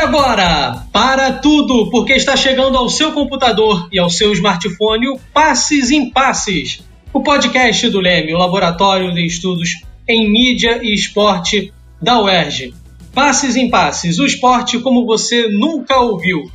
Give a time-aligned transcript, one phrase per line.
[0.00, 5.90] Agora, para tudo, porque está chegando ao seu computador e ao seu smartphone o Passes
[5.90, 12.22] em Passes, o podcast do Leme, o laboratório de estudos em mídia e esporte da
[12.22, 12.72] UERJ.
[13.12, 16.48] Passes em Passes, o esporte como você nunca ouviu.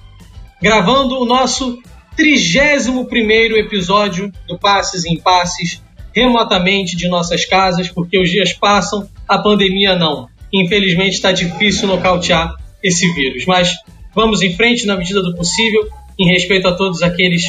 [0.62, 1.78] Gravando o nosso
[2.16, 5.84] 31 episódio do Passes em Passes,
[6.16, 10.30] remotamente de nossas casas, porque os dias passam, a pandemia não.
[10.52, 13.46] Infelizmente está difícil nocautear esse vírus.
[13.46, 13.76] Mas
[14.14, 15.88] vamos em frente na medida do possível,
[16.20, 17.44] em respeito a todos aqueles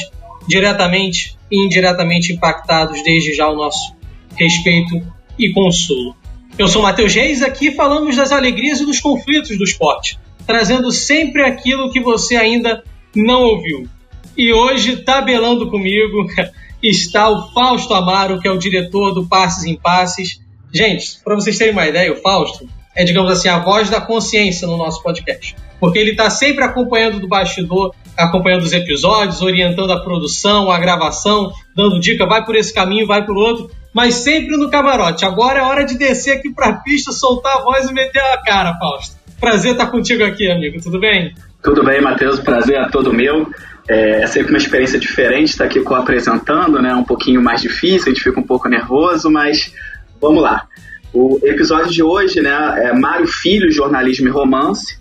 [0.47, 3.95] diretamente e indiretamente impactados, desde já o nosso
[4.37, 5.03] respeito
[5.39, 6.15] e consolo.
[6.57, 11.43] Eu sou Matheus Reis, aqui falamos das alegrias e dos conflitos do esporte, trazendo sempre
[11.43, 12.83] aquilo que você ainda
[13.15, 13.89] não ouviu.
[14.37, 16.27] E hoje, tabelando comigo,
[16.83, 20.41] está o Fausto Amaro, que é o diretor do Passes em Passes.
[20.73, 24.67] Gente, para vocês terem uma ideia, o Fausto é, digamos assim, a voz da consciência
[24.67, 25.57] no nosso podcast.
[25.81, 31.53] Porque ele está sempre acompanhando do bastidor, acompanhando os episódios, orientando a produção, a gravação,
[31.77, 35.25] dando dica, vai por esse caminho, vai por outro, mas sempre no camarote.
[35.25, 38.43] Agora é hora de descer aqui para a pista, soltar a voz e meter a
[38.43, 39.17] cara, Fausto.
[39.41, 40.81] Prazer estar contigo aqui, amigo.
[40.81, 41.35] Tudo bem?
[41.63, 42.41] Tudo bem, Matheus.
[42.41, 43.51] Prazer é todo meu.
[43.89, 46.95] É, é sempre uma experiência diferente estar aqui co-apresentando, né?
[46.95, 49.75] Um pouquinho mais difícil, a gente fica um pouco nervoso, mas
[50.21, 50.67] vamos lá.
[51.15, 54.99] O episódio de hoje, né, é Mário Filho, jornalismo e romance,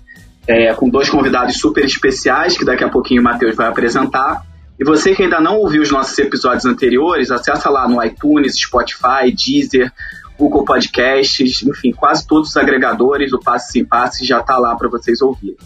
[0.48, 4.46] é, com dois convidados super especiais que daqui a pouquinho o Matheus vai apresentar.
[4.80, 9.34] E você que ainda não ouviu os nossos episódios anteriores, acessa lá no iTunes, Spotify,
[9.36, 9.92] Deezer,
[10.38, 14.90] Google Podcasts, enfim, quase todos os agregadores do Passe Sem Passe já está lá para
[14.90, 15.58] vocês ouvirem.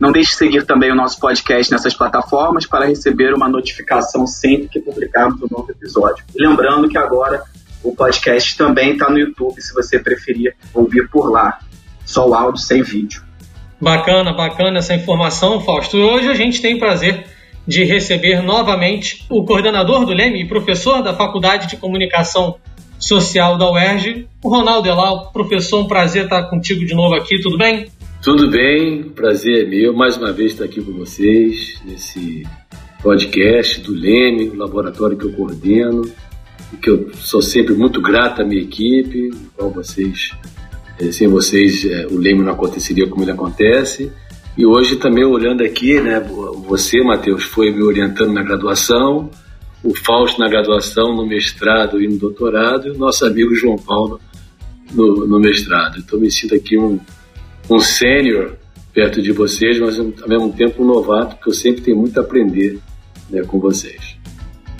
[0.00, 4.66] Não deixe de seguir também o nosso podcast nessas plataformas para receber uma notificação sempre
[4.66, 6.24] que publicarmos um novo episódio.
[6.34, 7.44] E lembrando que agora
[7.82, 11.58] o podcast também está no YouTube, se você preferir ouvir por lá.
[12.04, 13.22] Só o áudio sem vídeo.
[13.80, 15.96] Bacana, bacana essa informação, Fausto.
[15.96, 17.24] Hoje a gente tem o prazer
[17.66, 22.56] de receber novamente o coordenador do Leme e professor da Faculdade de Comunicação
[22.98, 25.32] Social da UERJ, o Ronaldo Elal.
[25.32, 27.88] Professor, um prazer estar contigo de novo aqui, tudo bem?
[28.22, 32.46] Tudo bem, prazer é meu mais uma vez estar aqui com vocês nesse
[33.02, 36.02] podcast do Leme, o laboratório que eu coordeno
[36.80, 40.32] que eu sou sempre muito grato à minha equipe, qual vocês,
[40.98, 44.10] eh, sem vocês eh, o Leme não aconteceria como ele acontece.
[44.56, 46.20] E hoje também olhando aqui, né,
[46.66, 49.30] você, Matheus, foi me orientando na graduação,
[49.82, 54.20] o Fausto na graduação, no mestrado e no doutorado, e o nosso amigo João Paulo
[54.92, 55.98] no, no mestrado.
[55.98, 57.00] Então me sinto aqui um,
[57.68, 58.56] um sênior
[58.92, 62.22] perto de vocês, mas ao mesmo tempo um novato, porque eu sempre tenho muito a
[62.22, 62.78] aprender
[63.30, 64.16] né, com vocês.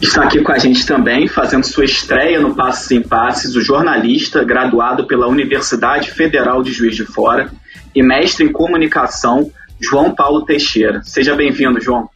[0.03, 4.43] Está aqui com a gente também, fazendo sua estreia no Passos em Passes, o jornalista
[4.43, 7.53] graduado pela Universidade Federal de Juiz de Fora
[7.95, 9.49] e mestre em comunicação,
[9.81, 11.03] João Paulo Teixeira.
[11.05, 12.11] Seja bem-vindo, João.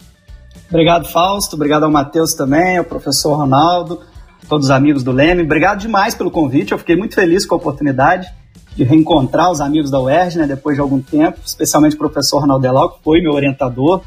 [0.69, 1.55] Obrigado, Fausto.
[1.55, 4.01] Obrigado ao Matheus também, ao professor Ronaldo,
[4.49, 5.45] todos os amigos do Leme.
[5.45, 6.73] Obrigado demais pelo convite.
[6.73, 8.27] Eu fiquei muito feliz com a oportunidade
[8.75, 12.67] de reencontrar os amigos da UERJ, né, depois de algum tempo, especialmente o professor Ronaldo
[12.67, 14.03] Elau, que foi meu orientador,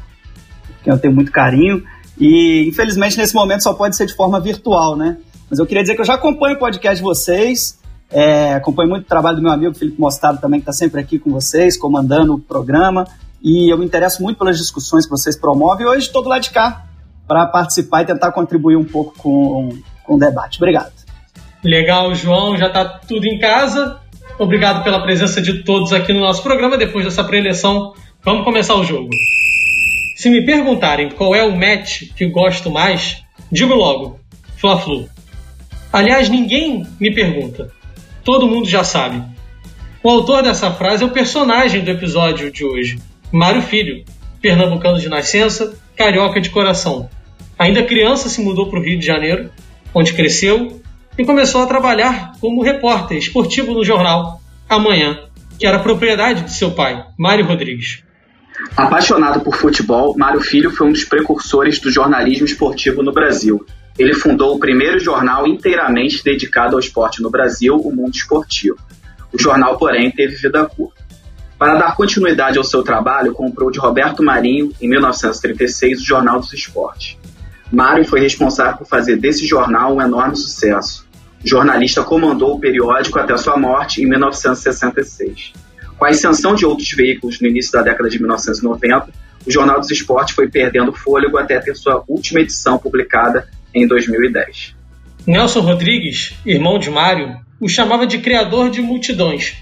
[0.84, 1.82] que eu tenho muito carinho.
[2.20, 5.16] E infelizmente nesse momento só pode ser de forma virtual, né?
[5.48, 9.04] Mas eu queria dizer que eu já acompanho o podcast de vocês, é, acompanho muito
[9.04, 12.34] o trabalho do meu amigo Felipe Mostado também, que está sempre aqui com vocês, comandando
[12.34, 13.06] o programa.
[13.42, 15.86] E eu me interesso muito pelas discussões que vocês promovem.
[15.86, 16.84] E hoje estou do lado de cá
[17.26, 19.70] para participar e tentar contribuir um pouco com,
[20.04, 20.58] com o debate.
[20.58, 20.92] Obrigado.
[21.64, 22.56] Legal, João.
[22.56, 23.98] Já está tudo em casa.
[24.38, 26.76] Obrigado pela presença de todos aqui no nosso programa.
[26.76, 27.94] Depois dessa preleção,
[28.24, 29.10] vamos começar o jogo.
[30.20, 34.20] Se me perguntarem qual é o match que gosto mais, digo logo:
[34.58, 35.08] Fla-Flu.
[35.90, 37.72] Aliás, ninguém me pergunta.
[38.22, 39.22] Todo mundo já sabe.
[40.02, 42.98] O autor dessa frase é o personagem do episódio de hoje,
[43.32, 44.04] Mário Filho,
[44.42, 47.08] pernambucano de nascença, carioca de coração.
[47.58, 49.50] Ainda criança se mudou para o Rio de Janeiro,
[49.94, 50.82] onde cresceu
[51.16, 55.18] e começou a trabalhar como repórter esportivo no jornal Amanhã,
[55.58, 58.02] que era propriedade de seu pai, Mário Rodrigues.
[58.76, 63.64] Apaixonado por futebol, Mário Filho foi um dos precursores do jornalismo esportivo no Brasil.
[63.98, 68.78] Ele fundou o primeiro jornal inteiramente dedicado ao esporte no Brasil, o Mundo Esportivo.
[69.32, 71.00] O jornal, porém, teve vida curta.
[71.58, 76.52] Para dar continuidade ao seu trabalho, comprou de Roberto Marinho, em 1936, o Jornal dos
[76.54, 77.18] Esportes.
[77.70, 81.06] Mário foi responsável por fazer desse jornal um enorme sucesso.
[81.44, 85.52] O jornalista comandou o periódico até sua morte em 1966.
[86.00, 89.12] Com a ascensão de outros veículos no início da década de 1990,
[89.46, 94.74] o Jornal dos Esportes foi perdendo fôlego até ter sua última edição publicada em 2010.
[95.26, 99.58] Nelson Rodrigues, irmão de Mário, o chamava de criador de multidões.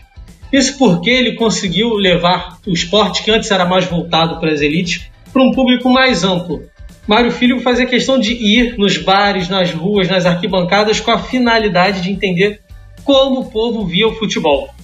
[0.52, 5.10] Isso porque ele conseguiu levar o esporte, que antes era mais voltado para as elites,
[5.32, 6.62] para um público mais amplo.
[7.04, 12.00] Mário Filho fazia questão de ir nos bares, nas ruas, nas arquibancadas, com a finalidade
[12.00, 12.60] de entender
[13.02, 14.77] como o povo via o futebol.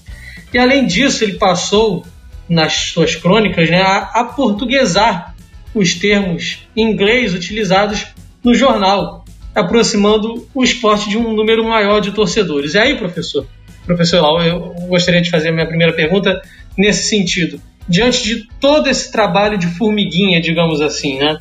[0.55, 2.07] E além disso, ele passou,
[2.49, 5.35] nas suas crônicas, né, a, a portuguesar
[5.75, 8.07] os termos em inglês utilizados
[8.43, 12.75] no jornal, aproximando o esporte de um número maior de torcedores.
[12.75, 13.45] E aí, professor,
[13.85, 16.41] professor eu gostaria de fazer a minha primeira pergunta
[16.79, 17.61] nesse sentido.
[17.89, 21.37] Diante de todo esse trabalho de formiguinha, digamos assim, né?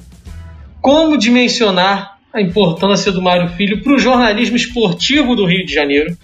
[0.81, 6.17] Como dimensionar a importância do Mário Filho para o jornalismo esportivo do Rio de Janeiro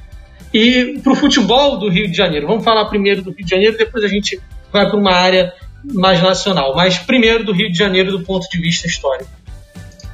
[0.54, 2.48] e para o futebol do Rio de Janeiro?
[2.48, 4.40] Vamos falar primeiro do Rio de Janeiro, depois a gente
[4.72, 5.54] vai para uma área
[5.84, 9.30] mais nacional, mas primeiro do Rio de Janeiro do ponto de vista histórico.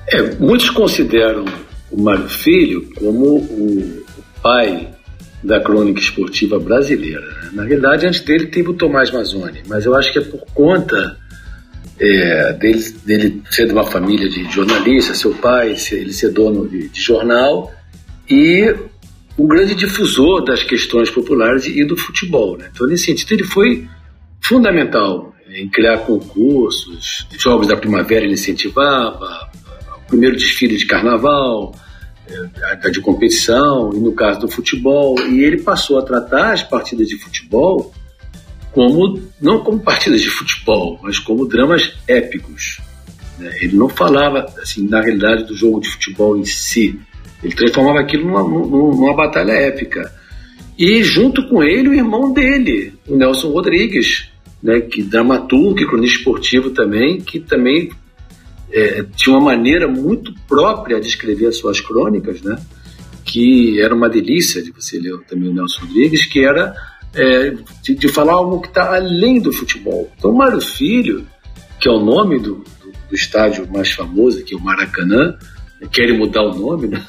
[0.07, 1.45] É, muitos consideram
[1.91, 4.03] o Mário Filho como o
[4.41, 4.89] pai
[5.43, 7.21] da crônica esportiva brasileira.
[7.21, 7.49] Né?
[7.53, 11.17] Na realidade, antes dele teve o Tomás Mazzoni, mas eu acho que é por conta
[11.99, 16.89] é, dele, dele, ser de uma família de jornalistas, seu pai, ele ser dono de,
[16.89, 17.71] de jornal
[18.29, 18.75] e
[19.37, 22.57] um grande difusor das questões populares e do futebol.
[22.57, 22.69] Né?
[22.73, 23.87] Então, nesse sentido, ele foi
[24.41, 29.49] fundamental em criar concursos, jogos da primavera ele incentivava,
[29.97, 31.75] o primeiro desfile de carnaval,
[32.27, 37.07] é, de competição, e no caso do futebol, e ele passou a tratar as partidas
[37.07, 37.93] de futebol
[38.71, 42.81] como não como partidas de futebol, mas como dramas épicos.
[43.39, 43.49] Né?
[43.61, 46.99] Ele não falava assim na realidade do jogo de futebol em si,
[47.45, 50.11] ele transformava aquilo numa, numa batalha épica.
[50.77, 54.29] E junto com ele o irmão dele, o Nelson Rodrigues,
[54.61, 57.91] né, que dramaturgo, que cronista esportivo também, que também
[58.71, 62.57] é, tinha uma maneira muito própria de escrever as suas crônicas, né?
[63.23, 66.75] que era uma delícia de você ler também o Nelson Rodrigues, que era
[67.13, 70.11] é, de, de, falar algo que está além do futebol.
[70.17, 71.25] Então, Mário Filho,
[71.79, 75.37] que é o nome do, do, do estádio mais famoso, que é o Maracanã,
[75.91, 77.03] querem mudar o nome, né?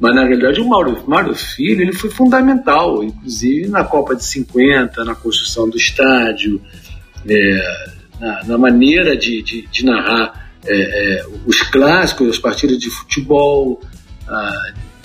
[0.00, 5.04] Mas na realidade o Mário, Mário Filho ele foi fundamental, inclusive na Copa de 50,
[5.04, 6.60] na construção do estádio,
[7.28, 7.88] é,
[8.20, 13.80] na, na, maneira de, de, de narrar é, é, os clássicos, as partidas de futebol,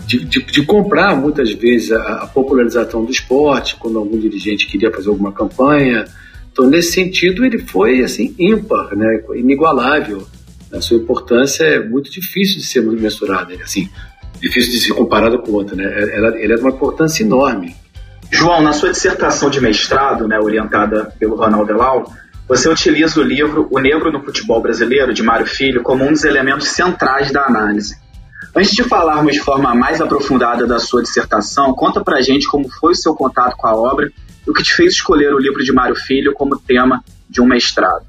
[0.06, 4.92] de, de, de, comprar muitas vezes a, a, popularização do esporte, quando algum dirigente queria
[4.92, 6.06] fazer alguma campanha.
[6.52, 10.28] Então, nesse sentido, ele foi assim ímpar, né, inigualável.
[10.72, 13.90] A sua importância é muito difícil de ser mensurada, assim,
[14.44, 15.86] difícil de ser comparada com outra, né?
[16.38, 17.76] Ele é de uma importância enorme.
[18.30, 22.12] João, na sua dissertação de mestrado, né, orientada pelo Ronaldo Elau,
[22.48, 26.26] você utiliza o livro O Negro no Futebol Brasileiro, de Mário Filho, como um dos
[26.26, 27.96] elementos centrais da análise.
[28.56, 32.92] Antes de falarmos de forma mais aprofundada da sua dissertação, conta pra gente como foi
[32.92, 34.12] o seu contato com a obra
[34.46, 37.46] e o que te fez escolher o livro de Mário Filho como tema de um
[37.46, 38.06] mestrado.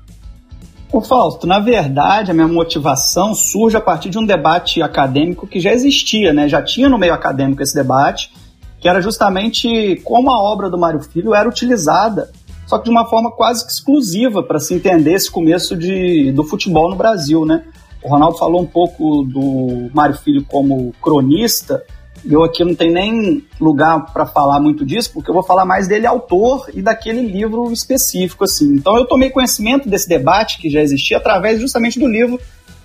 [0.95, 5.59] Ô Fausto, na verdade, a minha motivação surge a partir de um debate acadêmico que
[5.59, 6.49] já existia, né?
[6.49, 8.33] Já tinha no meio acadêmico esse debate,
[8.79, 12.31] que era justamente como a obra do Mário Filho era utilizada
[12.65, 16.45] só que de uma forma quase que exclusiva para se entender esse começo de, do
[16.45, 17.65] futebol no Brasil, né?
[18.03, 21.83] O Ronaldo falou um pouco do Mário Filho como cronista,
[22.25, 25.87] eu aqui não tenho nem lugar para falar muito disso, porque eu vou falar mais
[25.87, 28.75] dele autor e daquele livro específico, assim.
[28.75, 32.41] Então eu tomei conhecimento desse debate que já existia através justamente do livro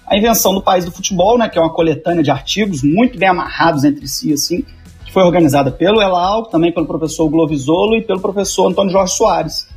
[0.05, 3.29] A Invenção do País do Futebol, né, que é uma coletânea de artigos muito bem
[3.29, 4.63] amarrados entre si, assim,
[5.05, 9.67] que foi organizada pelo Elal, também pelo professor Glovisolo e pelo professor Antônio Jorge Soares.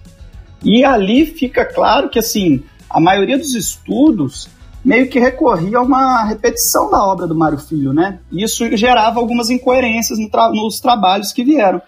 [0.64, 4.48] E ali fica claro que, assim, a maioria dos estudos
[4.84, 8.18] meio que recorria a uma repetição da obra do Mário Filho, né?
[8.30, 11.80] Isso gerava algumas incoerências no tra nos trabalhos que vieram.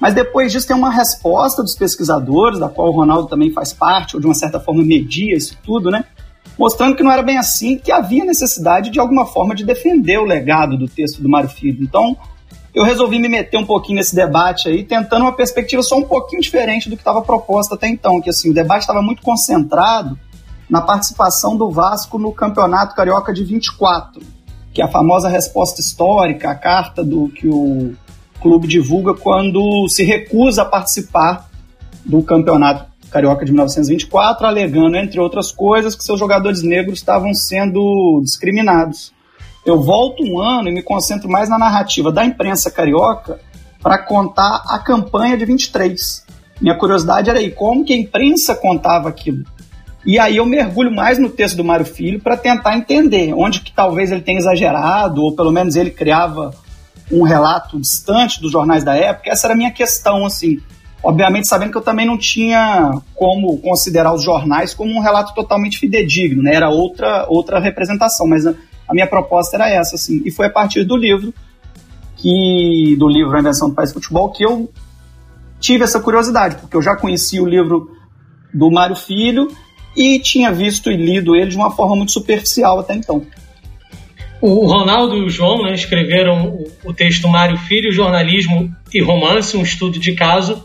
[0.00, 4.14] Mas depois disso tem uma resposta dos pesquisadores, da qual o Ronaldo também faz parte,
[4.14, 6.04] ou de uma certa forma media isso tudo, né?
[6.58, 10.24] Mostrando que não era bem assim, que havia necessidade de alguma forma de defender o
[10.24, 11.82] legado do texto do Mário Filho.
[11.82, 12.16] Então,
[12.74, 16.42] eu resolvi me meter um pouquinho nesse debate aí, tentando uma perspectiva só um pouquinho
[16.42, 20.18] diferente do que estava proposto até então, que assim, o debate estava muito concentrado
[20.68, 24.22] na participação do Vasco no Campeonato Carioca de 24,
[24.72, 27.94] que é a famosa resposta histórica, a carta do que o
[28.40, 31.48] clube divulga quando se recusa a participar
[32.04, 38.20] do Campeonato Carioca de 1924, alegando, entre outras coisas, que seus jogadores negros estavam sendo
[38.22, 39.14] discriminados
[39.66, 43.40] eu volto um ano e me concentro mais na narrativa da imprensa carioca
[43.82, 46.24] para contar a campanha de 23.
[46.60, 49.44] Minha curiosidade era aí, como que a imprensa contava aquilo?
[50.06, 53.72] E aí eu mergulho mais no texto do Mário Filho para tentar entender onde que
[53.72, 56.54] talvez ele tenha exagerado, ou pelo menos ele criava
[57.10, 59.30] um relato distante dos jornais da época.
[59.30, 60.60] Essa era a minha questão, assim.
[61.02, 65.76] obviamente sabendo que eu também não tinha como considerar os jornais como um relato totalmente
[65.76, 66.54] fidedigno, né?
[66.54, 68.54] Era outra, outra representação, mas a,
[68.92, 70.22] minha proposta era essa, assim.
[70.24, 71.34] E foi a partir do livro,
[72.16, 74.70] que do livro A Invenção do País Futebol, que eu
[75.58, 77.90] tive essa curiosidade, porque eu já conhecia o livro
[78.54, 79.48] do Mário Filho
[79.96, 83.26] e tinha visto e lido ele de uma forma muito superficial até então.
[84.40, 89.62] O Ronaldo e o João né, escreveram o texto Mário Filho, Jornalismo e Romance, um
[89.62, 90.64] estudo de caso,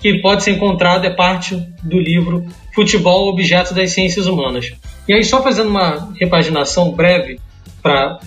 [0.00, 4.72] que pode ser encontrado, é parte do livro Futebol, Objeto das Ciências Humanas.
[5.08, 7.38] E aí, só fazendo uma repaginação breve,
[7.82, 8.18] para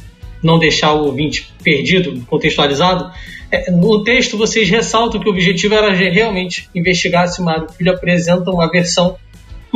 [0.41, 3.11] não deixar o ouvinte perdido, contextualizado,
[3.51, 8.51] é, no texto vocês ressaltam que o objetivo era realmente investigar se Mário Filho apresenta
[8.51, 9.17] uma versão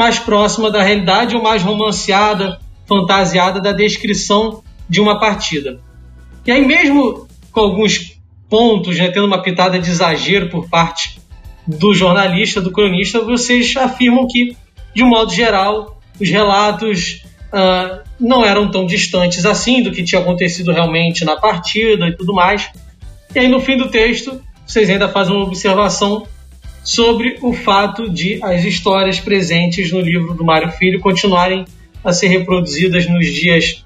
[0.02, 5.80] mais próxima da realidade ou mais romanceada, fantasiada da descrição de uma partida.
[6.44, 8.18] E aí, mesmo com alguns
[8.50, 11.22] pontos, né, tendo uma pitada de exagero por parte
[11.68, 14.58] do jornalista, do cronista, vocês afirmam que,
[14.96, 20.20] de um modo geral, os relatos uh, não eram tão distantes assim do que tinha
[20.20, 22.72] acontecido realmente na partida e tudo mais.
[23.36, 26.26] E aí, no fim do texto, vocês ainda fazem uma observação
[26.84, 31.66] sobre o fato de as histórias presentes no livro do Mário Filho continuarem
[32.04, 33.86] a ser reproduzidas nos dias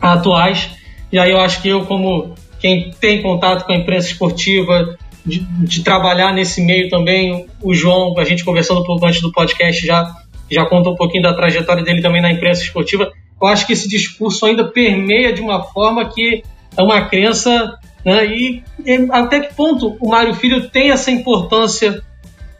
[0.00, 0.70] atuais.
[1.10, 5.40] E aí eu acho que eu, como quem tem contato com a imprensa esportiva, de,
[5.40, 9.84] de, trabalhar nesse meio também, o João, a gente conversando um pouco antes do podcast,
[9.84, 10.14] já,
[10.50, 13.12] já conta um pouquinho da trajetória dele também na imprensa esportiva.
[13.40, 16.42] Eu acho que esse discurso ainda permeia de uma forma que
[16.76, 17.78] é uma crença.
[18.04, 22.02] Né, e, e até que ponto o Mário Filho tem essa importância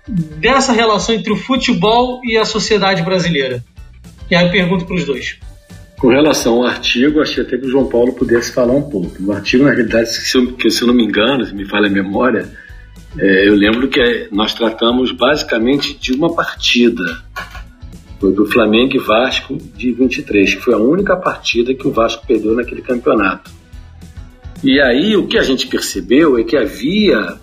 [0.08, 3.62] dessa relação entre o futebol e a sociedade brasileira?
[4.30, 5.38] E aí eu pergunto para os dois.
[5.98, 9.20] Com relação ao artigo, achei até que o João Paulo pudesse falar um pouco.
[9.20, 11.88] No artigo, na realidade, se eu, que, se eu não me engano, se me falha
[11.88, 12.48] a memória,
[13.18, 17.02] é, eu lembro que nós tratamos basicamente de uma partida.
[18.20, 22.24] Foi do Flamengo e Vasco de 23, que foi a única partida que o Vasco
[22.26, 23.50] perdeu naquele campeonato.
[24.62, 27.36] E aí o que a gente percebeu é que havia,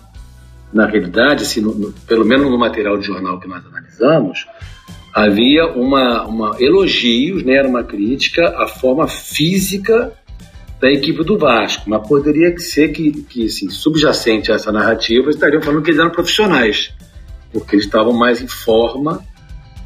[0.72, 4.46] na realidade, assim, no, no, pelo menos no material de jornal que nós analisamos,
[5.14, 10.12] havia uma, uma elogios, né, era uma crítica à forma física
[10.78, 15.62] da equipe do Vasco, mas poderia ser que, que assim, subjacente a essa narrativa estariam
[15.62, 16.92] falando que eles eram profissionais,
[17.50, 19.24] porque eles estavam mais em forma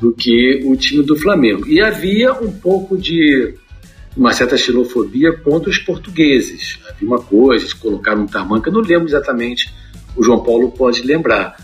[0.00, 1.68] do que o time do Flamengo.
[1.68, 3.54] E havia um pouco de
[4.16, 6.78] uma certa xilofobia contra os portugueses.
[6.88, 9.72] Havia uma coisa, eles colocaram um tamanho, que eu não lembro exatamente,
[10.16, 11.56] o João Paulo pode lembrar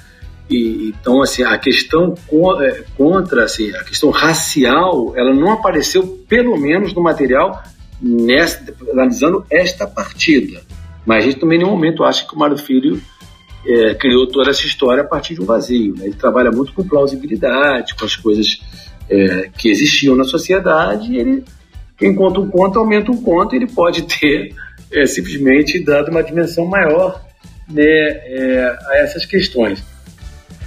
[0.48, 2.14] e, então, assim, a questão
[2.60, 7.62] é, contra, assim, a questão racial, ela não apareceu, pelo menos no material,
[8.00, 8.62] nessa,
[8.92, 10.62] analisando esta partida.
[11.04, 13.00] Mas a gente também, em nenhum momento, acha que o Mário Filho
[13.66, 15.94] é, criou toda essa história a partir de um vazio.
[15.96, 16.06] Né?
[16.06, 18.60] Ele trabalha muito com plausibilidade, com as coisas
[19.10, 21.12] é, que existiam na sociedade.
[21.12, 21.44] E ele,
[21.96, 24.54] quem conta um conto, aumenta um conto, ele pode ter
[24.92, 27.24] é, simplesmente dado uma dimensão maior
[27.68, 29.82] né, é, a essas questões.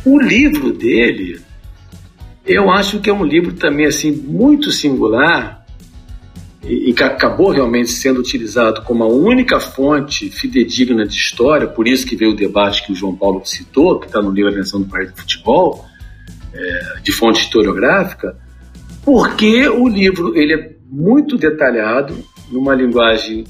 [0.05, 1.39] O livro dele,
[2.45, 5.65] eu acho que é um livro também assim muito singular
[6.63, 11.87] e, e que acabou realmente sendo utilizado como a única fonte fidedigna de história, por
[11.87, 14.53] isso que veio o debate que o João Paulo citou, que está no livro A
[14.53, 15.85] Invenção do País do Futebol,
[16.53, 18.35] é, de fonte historiográfica,
[19.03, 22.17] porque o livro ele é muito detalhado,
[22.51, 23.43] numa linguagem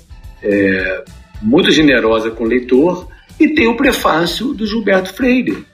[0.43, 1.03] é,
[1.41, 3.08] muito generosa com o leitor,
[3.39, 5.65] e tem o prefácio do Gilberto Freire,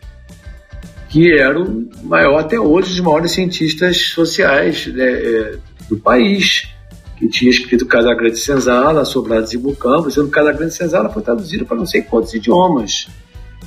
[1.10, 5.58] que era o maior até hoje dos maiores cientistas sociais né, é,
[5.90, 6.68] do país,
[7.18, 11.86] que tinha escrito Casagrande Senzala, Sobrados e Bucampo, sendo Casagrande Senzala foi traduzido para não
[11.86, 13.08] sei quantos idiomas.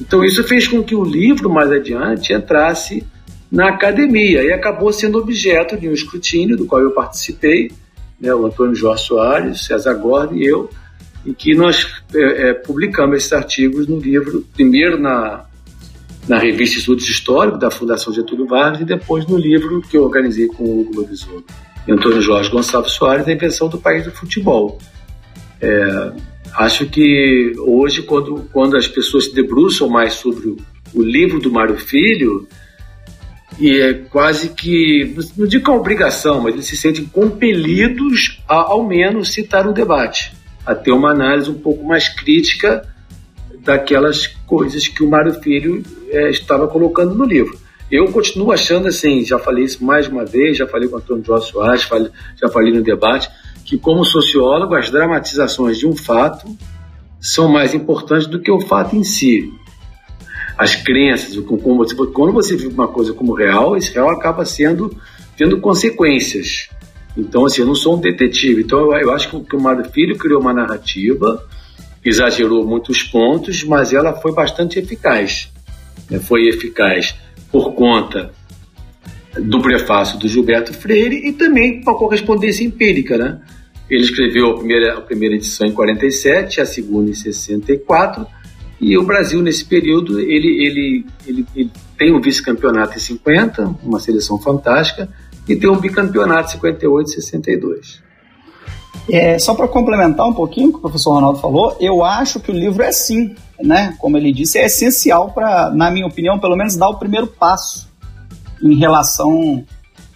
[0.00, 3.04] Então isso fez com que o livro, mais adiante, entrasse
[3.50, 7.72] na academia e acabou sendo objeto de um escrutínio do qual eu participei,
[8.20, 10.70] né, o Antônio Jorge Soares, César Gorda e eu,
[11.26, 15.44] em que nós é, é, publicamos esses artigos no livro, primeiro na
[16.28, 20.46] na revista Estudos Históricos da Fundação Getúlio Vargas e depois no livro que eu organizei
[20.46, 21.42] com o Hugo Lovisolo
[21.86, 24.78] e Antônio Jorge Gonçalves Soares, A Invenção do País do Futebol.
[25.58, 26.12] É,
[26.54, 30.56] acho que hoje, quando, quando as pessoas se debruçam mais sobre o,
[30.94, 32.46] o livro do Mário Filho,
[33.60, 38.54] e é quase que, não digo que é obrigação, mas eles se sentem compelidos a,
[38.54, 40.32] ao menos, citar o debate,
[40.64, 42.86] a ter uma análise um pouco mais crítica
[43.60, 47.58] daquelas coisas que o Mário Filho é, estava colocando no livro.
[47.90, 51.24] Eu continuo achando assim, já falei isso mais uma vez, já falei com o Antônio
[51.24, 52.10] Jorge Soares, falei,
[52.40, 53.28] já falei no debate,
[53.64, 56.46] que como sociólogo as dramatizações de um fato
[57.20, 59.50] são mais importantes do que o fato em si.
[60.58, 64.94] As crenças, como, quando você vive uma coisa como real, esse real acaba sendo
[65.36, 66.68] tendo consequências.
[67.16, 68.62] Então, assim, eu não sou um detetive.
[68.62, 71.46] Então, eu, eu acho que o Mário Filho criou uma narrativa,
[72.04, 75.48] exagerou muitos pontos, mas ela foi bastante eficaz.
[76.10, 76.18] Né?
[76.18, 77.14] Foi eficaz
[77.52, 78.32] por conta
[79.40, 83.40] do prefácio do Gilberto Freire e também com a correspondência empírica, né?
[83.88, 88.26] Ele escreveu a primeira, a primeira edição em 47, a segunda em 64,
[88.80, 93.98] e o Brasil, nesse período, ele, ele, ele, ele tem um vice-campeonato em 50, uma
[93.98, 95.08] seleção fantástica,
[95.48, 98.02] e tem um bicampeonato em 58 e 62.
[99.10, 102.50] É, só para complementar um pouquinho o que o professor Ronaldo falou, eu acho que
[102.50, 103.94] o livro é sim, né?
[103.98, 107.88] Como ele disse, é essencial para, na minha opinião, pelo menos dar o primeiro passo
[108.62, 109.64] em relação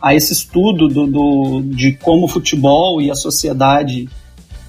[0.01, 4.09] a esse estudo do, do de como o futebol e a sociedade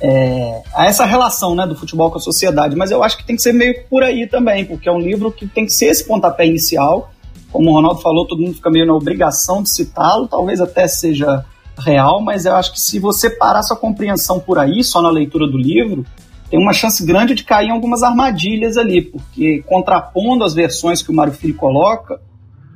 [0.02, 3.36] é, a essa relação né, do futebol com a sociedade, mas eu acho que tem
[3.36, 6.06] que ser meio por aí também, porque é um livro que tem que ser esse
[6.06, 7.12] pontapé inicial.
[7.52, 11.46] Como o Ronaldo falou, todo mundo fica meio na obrigação de citá-lo, talvez até seja
[11.78, 15.48] real, mas eu acho que se você parar sua compreensão por aí, só na leitura
[15.48, 16.06] do livro,
[16.50, 21.12] tem uma chance grande de cair em algumas armadilhas ali, porque contrapondo as versões que
[21.12, 22.22] o Mário Filho coloca,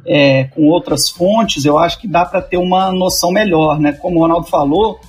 [0.06, 3.92] é, com outras fontes, eu acho que dá para ter uma noção melhor, né?
[3.92, 5.00] Como o Ronaldo falou,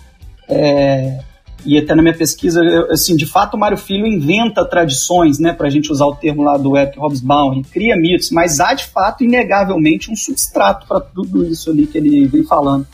[0.49, 1.21] é,
[1.69, 5.53] e até na minha pesquisa, eu, assim, de fato o Mário Filho inventa tradições, né,
[5.53, 8.87] para a gente usar o termo lá do Eric Hobsbawm, cria mitos, mas há de
[8.87, 12.87] fato, inegavelmente, um substrato para tudo isso ali que ele vem falando.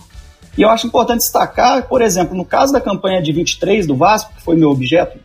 [0.58, 4.34] E eu acho importante destacar, por exemplo, no caso da campanha de 23 do Vasco,
[4.34, 5.18] que foi meu objeto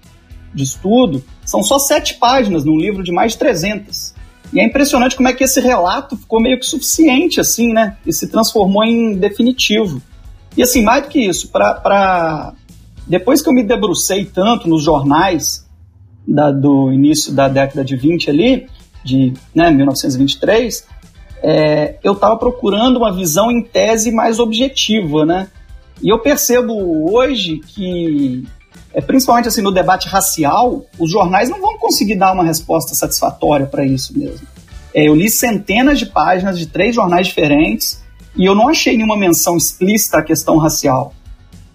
[0.53, 4.13] de estudo, são só sete páginas num livro de mais de 300.
[4.53, 7.97] E é impressionante como é que esse relato ficou meio que suficiente, assim, né?
[8.05, 10.01] E se transformou em definitivo.
[10.57, 12.53] E assim, mais do que isso, para
[13.09, 15.67] depois que eu me debrucei tanto nos jornais
[16.27, 18.67] da, do início da década de 20 ali,
[19.03, 20.85] de né, 1923,
[21.41, 25.47] é, eu estava procurando uma visão em tese mais objetiva, né?
[26.01, 28.45] E eu percebo hoje que
[28.93, 33.65] é, principalmente assim no debate racial, os jornais não vão conseguir dar uma resposta satisfatória
[33.65, 34.47] para isso mesmo.
[34.93, 38.01] É, eu li centenas de páginas de três jornais diferentes
[38.35, 41.13] e eu não achei nenhuma menção explícita à questão racial.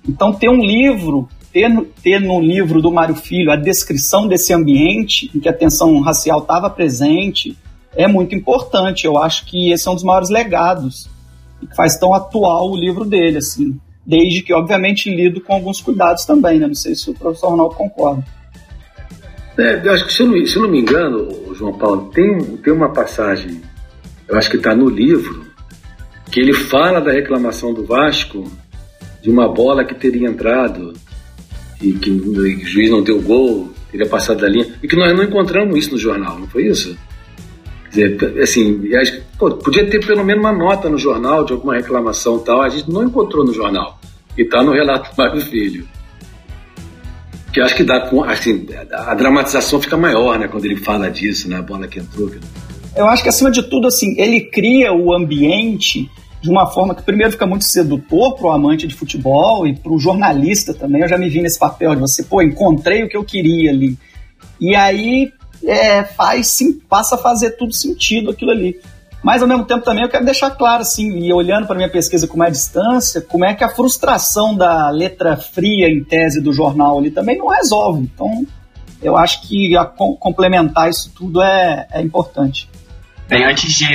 [0.08, 1.70] Então, ter um livro, ter,
[2.02, 6.40] ter no livro do Mário Filho a descrição desse ambiente em que a tensão racial
[6.40, 7.56] estava presente
[7.96, 9.06] é muito importante.
[9.06, 11.08] Eu acho que esse é um dos maiores legados
[11.62, 15.80] e que faz tão atual o livro dele, assim desde que, obviamente, lido com alguns
[15.80, 16.66] cuidados também, né?
[16.66, 18.24] Não sei se o professor Ronaldo concorda.
[19.56, 22.38] É, eu acho que, se eu, não, se eu não me engano, João Paulo, tem,
[22.58, 23.62] tem uma passagem,
[24.28, 25.44] eu acho que está no livro,
[26.30, 28.50] que ele fala da reclamação do Vasco
[29.24, 30.92] de uma bola que teria entrado
[31.80, 35.24] e que o juiz não deu gol, teria passado da linha, e que nós não
[35.24, 36.94] encontramos isso no jornal, não foi isso?
[37.94, 38.82] dizer, assim,
[39.38, 42.90] pô, podia ter pelo menos uma nota no jornal de alguma reclamação tal, a gente
[42.90, 43.98] não encontrou no jornal.
[44.36, 45.86] E está no relato do Mário Filho.
[47.52, 51.56] Que acho que dá, assim, a dramatização fica maior, né, quando ele fala disso, né,
[51.56, 52.30] a bola que entrou.
[52.96, 56.10] Eu acho que acima de tudo, assim, ele cria o ambiente
[56.44, 59.90] de uma forma que primeiro fica muito sedutor para o amante de futebol e para
[59.90, 61.00] o jornalista também.
[61.00, 63.96] Eu já me vi nesse papel de você, pô, encontrei o que eu queria ali.
[64.60, 65.32] E aí
[65.64, 68.78] é, faz sim, passa a fazer tudo sentido aquilo ali.
[69.22, 72.28] Mas ao mesmo tempo também eu quero deixar claro, assim, e olhando para minha pesquisa
[72.28, 76.98] com mais distância, como é que a frustração da letra fria em tese do jornal
[76.98, 78.02] ali também não resolve.
[78.02, 78.46] Então,
[79.00, 82.68] eu acho que a, complementar isso tudo é, é importante.
[83.26, 83.86] Bem, antes de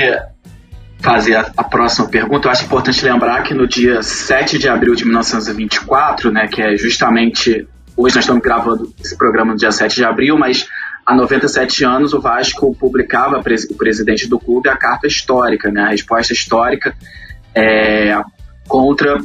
[1.00, 4.96] fazer a, a, próxima pergunta, eu acho importante lembrar que no dia 7 de abril
[4.96, 7.68] de 1924, né, que é justamente.
[7.96, 10.68] Hoje nós estamos gravando esse programa no dia 7 de abril, mas
[11.06, 15.90] há 97 anos o Vasco publicava, o presidente do clube, a carta histórica, né, a
[15.90, 16.96] resposta histórica
[17.54, 18.18] é,
[18.68, 19.18] contra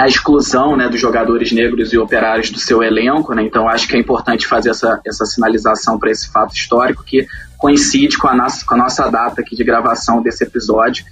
[0.00, 3.34] a exclusão né, dos jogadores negros e operários do seu elenco.
[3.34, 7.26] Né, então acho que é importante fazer essa, essa sinalização para esse fato histórico que
[7.58, 11.04] coincide com a, nossa, com a nossa data aqui de gravação desse episódio.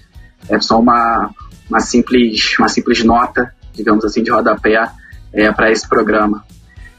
[0.49, 1.31] É só uma,
[1.69, 4.91] uma, simples, uma simples nota, digamos assim, de rodapé
[5.35, 6.43] é, para esse programa.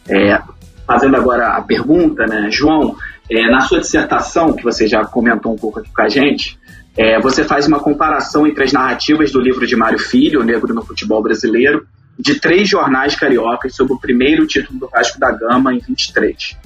[0.08, 0.40] É,
[0.86, 2.96] fazendo agora a pergunta, né, João,
[3.32, 6.60] é, na sua dissertação, que você já comentou um pouco aqui com a gente,
[7.00, 10.74] é, você faz uma comparação entre as narrativas do livro de Mário Filho, O Negro
[10.74, 11.88] no Futebol Brasileiro,
[12.20, 16.58] de três jornais cariocas sobre o primeiro título do Vasco da Gama em 23.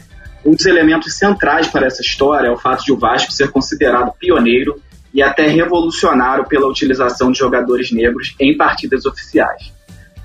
[0.43, 4.11] Um dos elementos centrais para essa história é o fato de o Vasco ser considerado
[4.19, 4.81] pioneiro
[5.13, 9.71] e até revolucionário pela utilização de jogadores negros em partidas oficiais.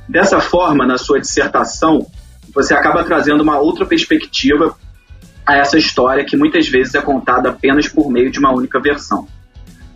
[0.09, 2.07] Dessa forma, na sua dissertação,
[2.55, 4.75] você acaba trazendo uma outra perspectiva
[5.45, 9.29] a essa história que muitas vezes é contada apenas por meio de uma única versão.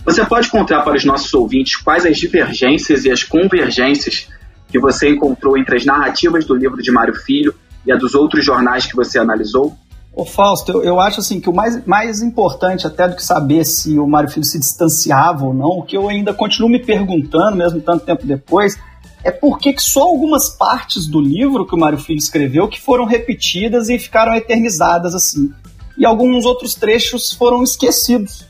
[0.04, 4.28] Você pode contar para os nossos ouvintes quais as divergências e as convergências
[4.68, 7.54] que você encontrou entre as narrativas do livro de Mário Filho
[7.86, 9.76] e a dos outros jornais que você analisou?
[10.14, 13.64] Ô Fausto, eu, eu acho assim que o mais, mais importante até do que saber
[13.64, 17.56] se o Mário Filho se distanciava ou não, o que eu ainda continuo me perguntando,
[17.56, 18.76] mesmo tanto tempo depois,
[19.24, 23.04] é por que só algumas partes do livro que o Mário Filho escreveu que foram
[23.04, 25.52] repetidas e ficaram eternizadas assim.
[25.96, 28.44] E alguns outros trechos foram esquecidos.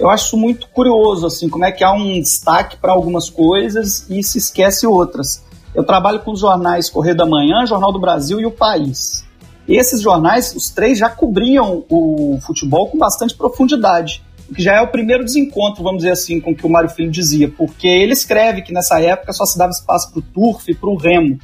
[0.00, 4.22] Eu acho muito curioso, assim, como é que há um destaque para algumas coisas e
[4.22, 5.44] se esquece outras.
[5.74, 9.22] Eu trabalho com os jornais Correio da Manhã, Jornal do Brasil e O País.
[9.68, 14.80] Esses jornais, os três, já cobriam o futebol com bastante profundidade, o que já é
[14.80, 18.14] o primeiro desencontro, vamos dizer assim, com o que o Mário Filho dizia, porque ele
[18.14, 21.38] escreve que nessa época só se dava espaço para o turf e para o remo,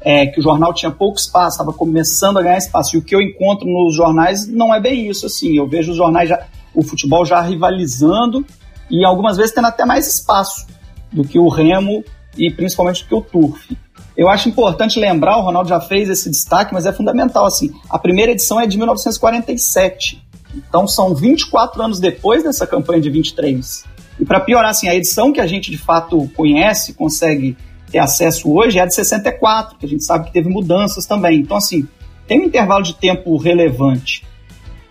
[0.00, 2.96] é, que o jornal tinha pouco espaço, estava começando a ganhar espaço.
[2.96, 5.56] E o que eu encontro nos jornais não é bem isso, assim.
[5.56, 8.44] Eu vejo os jornais, já, o futebol já rivalizando
[8.90, 10.66] e algumas vezes tendo até mais espaço
[11.12, 12.04] do que o remo
[12.36, 13.76] e principalmente do que o turf.
[14.16, 17.70] Eu acho importante lembrar, o Ronaldo já fez esse destaque, mas é fundamental assim.
[17.88, 20.22] A primeira edição é de 1947.
[20.56, 23.84] Então são 24 anos depois dessa campanha de 23.
[24.18, 27.56] E para piorar, assim, a edição que a gente de fato conhece, consegue
[27.90, 31.38] ter acesso hoje, é a de 64, que a gente sabe que teve mudanças também.
[31.38, 31.86] Então, assim,
[32.26, 34.26] tem um intervalo de tempo relevante.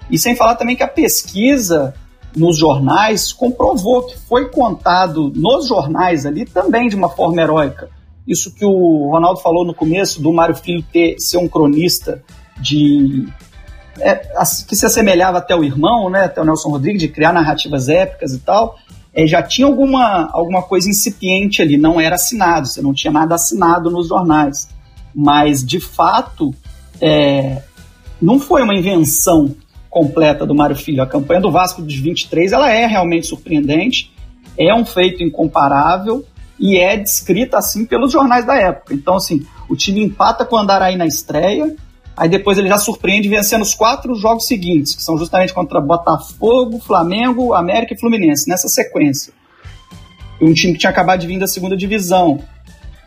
[0.10, 1.94] E sem falar também que a pesquisa
[2.36, 7.90] nos jornais comprovou que foi contado nos jornais ali também de uma forma heróica.
[8.28, 12.22] Isso que o Ronaldo falou no começo, do Mário Filho ter, ser um cronista
[12.60, 13.28] de.
[14.00, 14.16] É,
[14.68, 18.32] que se assemelhava até o irmão, né, até o Nelson Rodrigues, de criar narrativas épicas
[18.32, 18.78] e tal,
[19.12, 23.34] é, já tinha alguma, alguma coisa incipiente ali, não era assinado, você não tinha nada
[23.34, 24.70] assinado nos jornais.
[25.16, 26.54] Mas, de fato,
[27.02, 27.64] é,
[28.22, 29.56] não foi uma invenção
[29.90, 31.02] completa do Mário Filho.
[31.02, 34.12] A campanha do Vasco dos 23 ela é realmente surpreendente,
[34.58, 36.26] é um feito incomparável
[36.60, 38.94] e é descrita assim pelos jornais da época.
[38.94, 41.76] Então, assim, o time empata com o Andaraí na estreia,
[42.16, 46.80] aí depois ele já surpreende vencendo os quatro jogos seguintes, que são justamente contra Botafogo,
[46.80, 49.34] Flamengo, América e Fluminense, nessa sequência.
[50.42, 52.40] Um time que tinha acabado de vir da segunda divisão.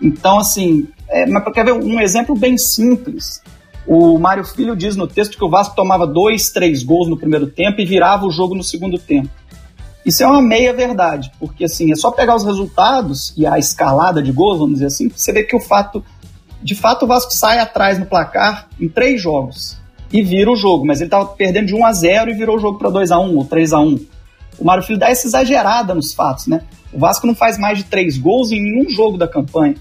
[0.01, 3.43] Então, assim, é, mas quer ver um exemplo bem simples.
[3.93, 7.49] O Mário Filho diz no texto que o Vasco tomava dois, três gols no primeiro
[7.49, 9.29] tempo e virava o jogo no segundo tempo.
[10.07, 14.23] Isso é uma meia verdade, porque assim, é só pegar os resultados e a escalada
[14.23, 16.05] de gols, vamos dizer assim, você vê que o fato,
[16.63, 19.77] de fato o Vasco sai atrás no placar em três jogos
[20.13, 22.61] e vira o jogo, mas ele estava perdendo de 1 a 0 e virou o
[22.61, 24.07] jogo para 2 a 1 ou 3 a 1.
[24.57, 26.63] O Mário Filho dá essa exagerada nos fatos, né?
[26.93, 29.75] O Vasco não faz mais de três gols em nenhum jogo da campanha.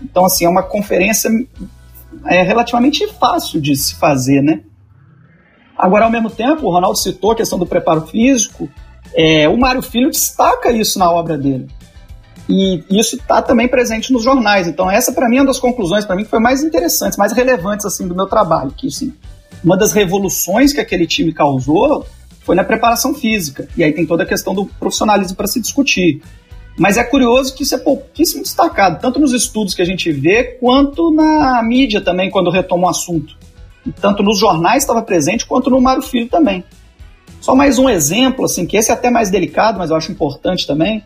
[0.00, 1.30] Então, assim, é uma conferência
[2.26, 4.60] é relativamente fácil de se fazer, né?
[5.76, 8.68] Agora, ao mesmo tempo, o Ronaldo citou a questão do preparo físico,
[9.14, 11.68] é, o Mário Filho destaca isso na obra dele.
[12.48, 14.66] E isso está também presente nos jornais.
[14.66, 17.32] Então, essa, para mim, é uma das conclusões, para mim, que foi mais interessantes, mais
[17.32, 18.72] relevantes assim, do meu trabalho.
[18.72, 19.12] Que, assim,
[19.64, 22.06] uma das revoluções que aquele time causou
[22.40, 23.68] foi na preparação física.
[23.76, 26.20] E aí tem toda a questão do profissionalismo para se discutir.
[26.78, 30.44] Mas é curioso que isso é pouquíssimo destacado, tanto nos estudos que a gente vê,
[30.58, 33.36] quanto na mídia também, quando retoma o assunto.
[33.84, 36.64] E tanto nos jornais estava presente, quanto no Mário Filho também.
[37.40, 40.66] Só mais um exemplo, assim, que esse é até mais delicado, mas eu acho importante
[40.66, 41.02] também.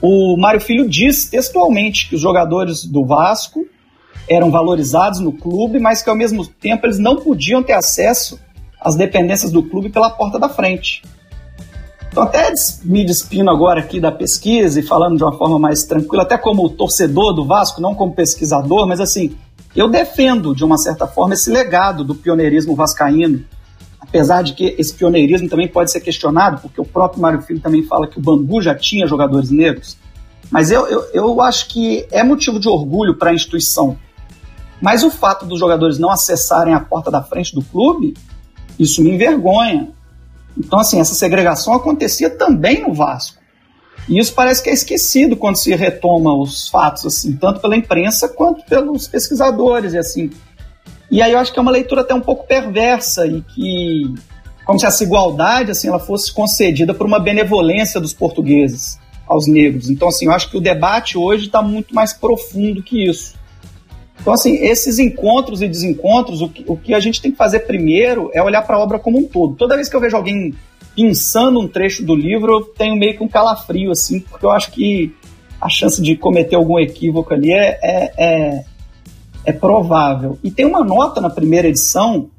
[0.00, 3.64] O Mário Filho diz textualmente que os jogadores do Vasco
[4.28, 8.38] eram valorizados no clube, mas que ao mesmo tempo eles não podiam ter acesso
[8.80, 11.02] às dependências do clube pela porta da frente.
[12.12, 12.52] Então, até
[12.84, 16.68] me despindo agora aqui da pesquisa e falando de uma forma mais tranquila, até como
[16.68, 19.34] torcedor do Vasco, não como pesquisador, mas assim,
[19.74, 23.42] eu defendo, de uma certa forma, esse legado do pioneirismo vascaíno,
[23.98, 27.82] apesar de que esse pioneirismo também pode ser questionado, porque o próprio Mário Filho também
[27.82, 29.96] fala que o Bangu já tinha jogadores negros.
[30.50, 33.96] Mas eu, eu, eu acho que é motivo de orgulho para a instituição.
[34.82, 38.12] Mas o fato dos jogadores não acessarem a porta da frente do clube,
[38.78, 39.88] isso me envergonha.
[40.58, 43.42] Então, assim, essa segregação acontecia também no Vasco.
[44.08, 48.28] E isso parece que é esquecido quando se retoma os fatos, assim, tanto pela imprensa
[48.28, 50.30] quanto pelos pesquisadores, e assim.
[51.10, 54.14] E aí eu acho que é uma leitura até um pouco perversa e que,
[54.64, 59.88] como se essa igualdade, assim, ela fosse concedida por uma benevolência dos portugueses aos negros.
[59.88, 63.34] Então, assim, eu acho que o debate hoje está muito mais profundo que isso.
[64.22, 67.60] Então, assim, esses encontros e desencontros, o que, o que a gente tem que fazer
[67.60, 69.56] primeiro é olhar para a obra como um todo.
[69.56, 70.54] Toda vez que eu vejo alguém
[70.94, 74.70] pensando um trecho do livro, eu tenho meio que um calafrio, assim, porque eu acho
[74.70, 75.12] que
[75.60, 78.64] a chance de cometer algum equívoco ali é, é, é,
[79.44, 80.38] é provável.
[80.42, 82.30] E tem uma nota na primeira edição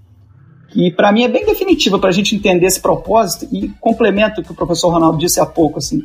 [0.69, 4.43] que para mim é bem definitiva para a gente entender esse propósito e complemento o
[4.43, 6.01] que o professor Ronaldo disse há pouco, assim,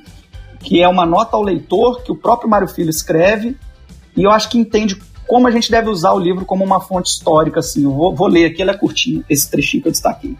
[0.60, 3.56] que é uma nota ao leitor que o próprio Mário Filho escreve
[4.16, 4.96] e eu acho que entende
[5.28, 7.84] como a gente deve usar o livro como uma fonte histórica, assim.
[7.84, 10.34] Eu vou, vou ler aqui, ele é curtinho, esse trechinho que eu destaquei.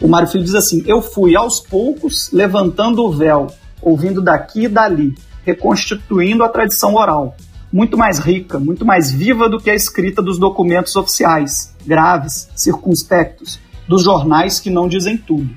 [0.00, 3.48] O Mário Filho diz assim: Eu fui aos poucos levantando o véu,
[3.80, 5.14] ouvindo daqui e dali,
[5.44, 7.36] reconstituindo a tradição oral,
[7.70, 13.60] muito mais rica, muito mais viva do que a escrita dos documentos oficiais, graves, circunspectos,
[13.86, 15.50] dos jornais que não dizem tudo.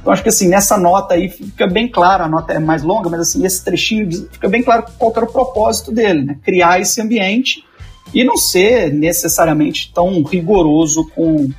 [0.00, 3.08] Então acho que assim, nessa nota aí fica bem claro, a nota é mais longa,
[3.08, 6.38] mas assim, esse trechinho fica bem claro qual era o propósito dele, né?
[6.44, 7.64] Criar esse ambiente
[8.12, 11.50] e não ser necessariamente tão rigoroso com,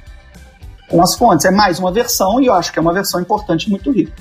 [0.87, 1.45] com as fontes.
[1.45, 4.13] É mais uma versão e eu acho que é uma versão importante muito rica.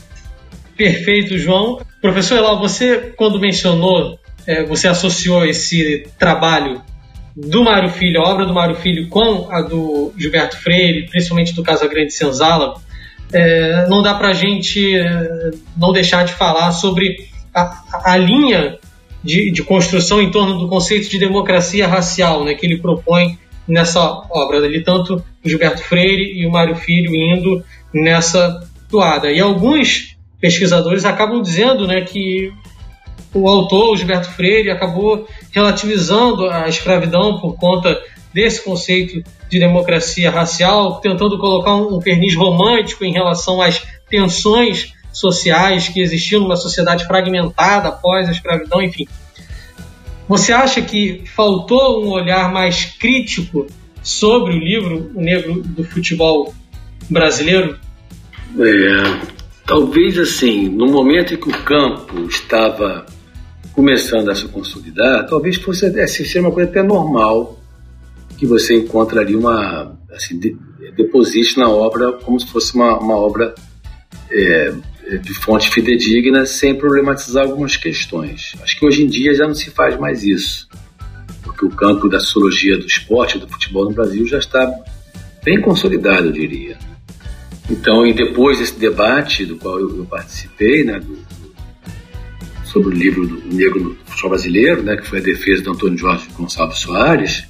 [0.76, 1.80] Perfeito, João.
[2.00, 6.80] Professor Elal, você, quando mencionou, é, você associou esse trabalho
[7.36, 11.62] do Mário Filho, a obra do Mário Filho, com a do Gilberto Freire, principalmente do
[11.62, 12.74] Casa Grande Senzala,
[13.32, 18.77] é, não dá para a gente é, não deixar de falar sobre a, a linha
[19.22, 24.00] de, de, construção em torno do conceito de democracia racial né, que ele propõe nessa
[24.30, 29.30] obra dele, tanto Gilberto Freire e o Mário Filho indo nessa toada.
[29.30, 32.52] E alguns pesquisadores acabam dizendo né, que
[33.34, 38.00] o autor, o Gilberto Freire, acabou relativizando a escravidão por conta
[38.32, 44.92] desse conceito de democracia racial, tentando colocar um, um verniz romântico em relação às tensões
[45.12, 49.06] sociais que existiam numa sociedade fragmentada após a escravidão, enfim.
[50.28, 53.66] Você acha que faltou um olhar mais crítico
[54.02, 56.54] sobre o livro O Negro do Futebol
[57.08, 57.78] Brasileiro?
[58.58, 59.20] É,
[59.66, 63.06] talvez assim, no momento em que o campo estava
[63.72, 67.58] começando a se consolidar, talvez fosse assim, ser uma coisa até normal
[68.36, 70.56] que você encontraria uma assim, de,
[70.96, 73.54] deposite na obra como se fosse uma, uma obra
[74.30, 74.72] é,
[75.16, 78.54] de fonte fidedigna sem problematizar algumas questões.
[78.62, 80.68] Acho que hoje em dia já não se faz mais isso,
[81.42, 84.70] porque o campo da sociologia do esporte, do futebol no Brasil já está
[85.42, 86.76] bem consolidado, eu diria.
[87.70, 91.18] Então, e depois desse debate do qual eu, eu participei, né, do,
[92.64, 95.98] sobre o livro do Negro no Futebol Brasileiro, né, que foi a defesa do Antônio
[95.98, 97.44] Jorge Gonçalves Soares,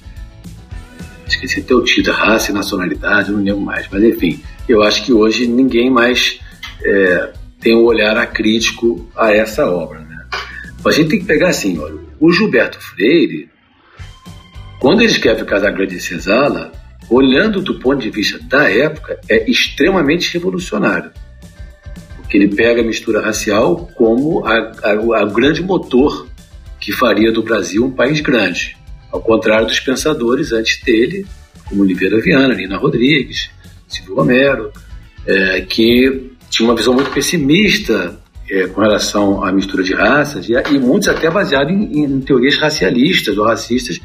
[1.27, 3.87] esqueci até o título, raça e nacionalidade, não lembro mais.
[3.91, 6.39] Mas enfim, eu acho que hoje ninguém mais
[6.83, 9.99] é, tem um olhar acrítico a essa obra.
[9.99, 10.25] Né?
[10.85, 13.49] A gente tem que pegar assim, olha, o Gilberto Freire,
[14.79, 16.71] quando ele escreve Casa Grande e Senzala,
[17.09, 21.11] olhando do ponto de vista da época, é extremamente revolucionário.
[22.15, 26.27] Porque ele pega a mistura racial como a grande motor
[26.79, 28.77] que faria do Brasil um país grande.
[29.11, 31.25] Ao contrário dos pensadores antes dele,
[31.65, 33.49] como Oliveira Viana, Nina Rodrigues,
[33.87, 34.71] Silvio Romero,
[35.25, 40.53] é, que tinha uma visão muito pessimista é, com relação à mistura de raças, e,
[40.53, 43.99] e muitos até baseados em, em, teorias racialistas ou racistas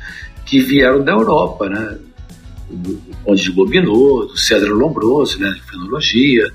[0.45, 1.99] que vieram da Europa, né?
[2.69, 6.51] do Conde de Gobineau, do César Lombroso, né, de fenologia.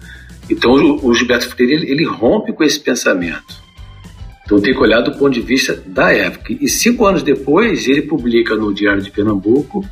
[0.49, 3.59] Então o, o Gilberto Freire ele, ele rompe com esse pensamento.
[4.45, 6.53] Então tem que olhar do ponto de vista da época.
[6.59, 9.85] E cinco anos depois, ele publica no Diário de Pernambuco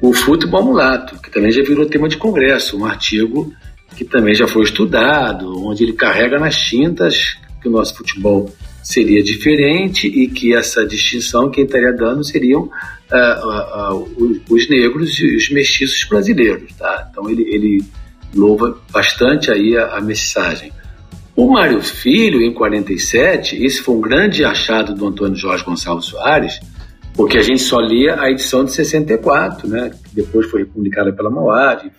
[0.00, 3.52] o Futebol Mulato, que também já virou tema de congresso, um artigo
[3.98, 8.48] que também já foi estudado, onde ele carrega nas tintas que o nosso futebol
[8.80, 15.18] seria diferente e que essa distinção quem estaria dando seriam uh, uh, uh, os negros
[15.18, 16.72] e os mestiços brasileiros.
[16.74, 17.08] Tá?
[17.10, 17.84] Então ele, ele
[18.32, 20.70] louva bastante aí a, a mensagem.
[21.34, 26.60] O Mário Filho, em 47, esse foi um grande achado do Antônio Jorge Gonçalves Soares,
[27.14, 29.90] porque a gente só lia a edição de 64, né?
[29.90, 31.90] que depois foi publicada pela Mauad.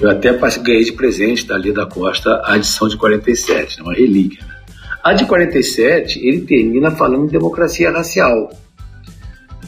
[0.00, 0.32] Eu até
[0.62, 3.82] ganhei de presente da Lia da Costa a edição de 47, né?
[3.82, 4.44] uma relíquia.
[4.46, 4.54] Né?
[5.02, 8.50] A de 47, ele termina falando de democracia racial.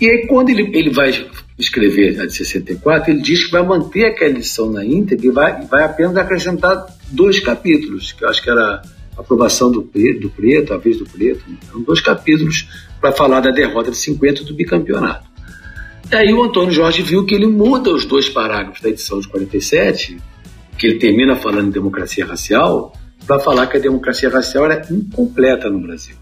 [0.00, 1.10] E aí, quando ele, ele vai
[1.58, 5.66] escrever a de 64, ele diz que vai manter aquela edição na íntegra e vai,
[5.66, 8.82] vai apenas acrescentar dois capítulos, que eu acho que era
[9.16, 11.56] a aprovação do preto, do preto, a vez do preto, né?
[11.68, 12.68] eram dois capítulos
[13.00, 15.29] para falar da derrota de 50 do bicampeonato.
[16.12, 19.28] E aí o Antônio Jorge viu que ele muda os dois parágrafos da edição de
[19.28, 20.16] 47,
[20.76, 22.92] que ele termina falando em democracia racial,
[23.26, 26.16] para falar que a democracia racial era incompleta no Brasil.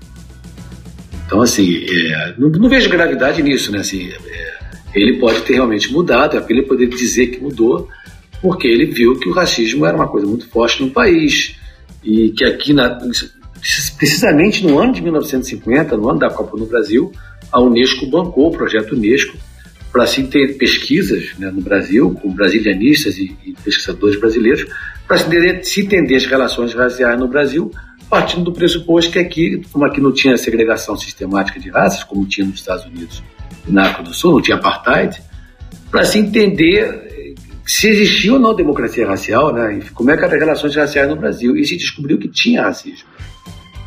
[1.24, 3.78] Então, assim, é, não, não, vejo gravidade nisso, né?
[3.78, 4.58] Assim, é,
[4.94, 7.88] ele pode ter realmente mudado, é ele poder dizer que mudou,
[8.42, 11.56] porque ele viu que o racismo era uma coisa muito forte no país
[12.04, 12.98] e que aqui, na,
[13.96, 17.10] precisamente no ano de 1950, no ano da Copa no Brasil,
[17.50, 19.36] a Unesco bancou o projeto Unesco
[19.98, 24.64] para se ter pesquisas né, no Brasil, com brasilianistas e, e pesquisadores brasileiros,
[25.08, 27.68] para se, se entender as relações raciais no Brasil,
[28.08, 32.46] partindo do pressuposto que aqui, como aqui não tinha segregação sistemática de raças, como tinha
[32.46, 33.24] nos Estados Unidos
[33.66, 35.20] e na África do Sul, não tinha apartheid,
[35.90, 37.34] para se entender
[37.66, 41.08] se existia ou não democracia racial, né, e como é que eram as relações raciais
[41.08, 43.08] no Brasil, e se descobriu que tinha racismo.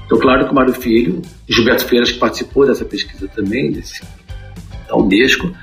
[0.05, 4.03] Então, claro que o Mário Filho, Gilberto Feiras, que participou dessa pesquisa também, desse,
[4.89, 5.55] da Unesco,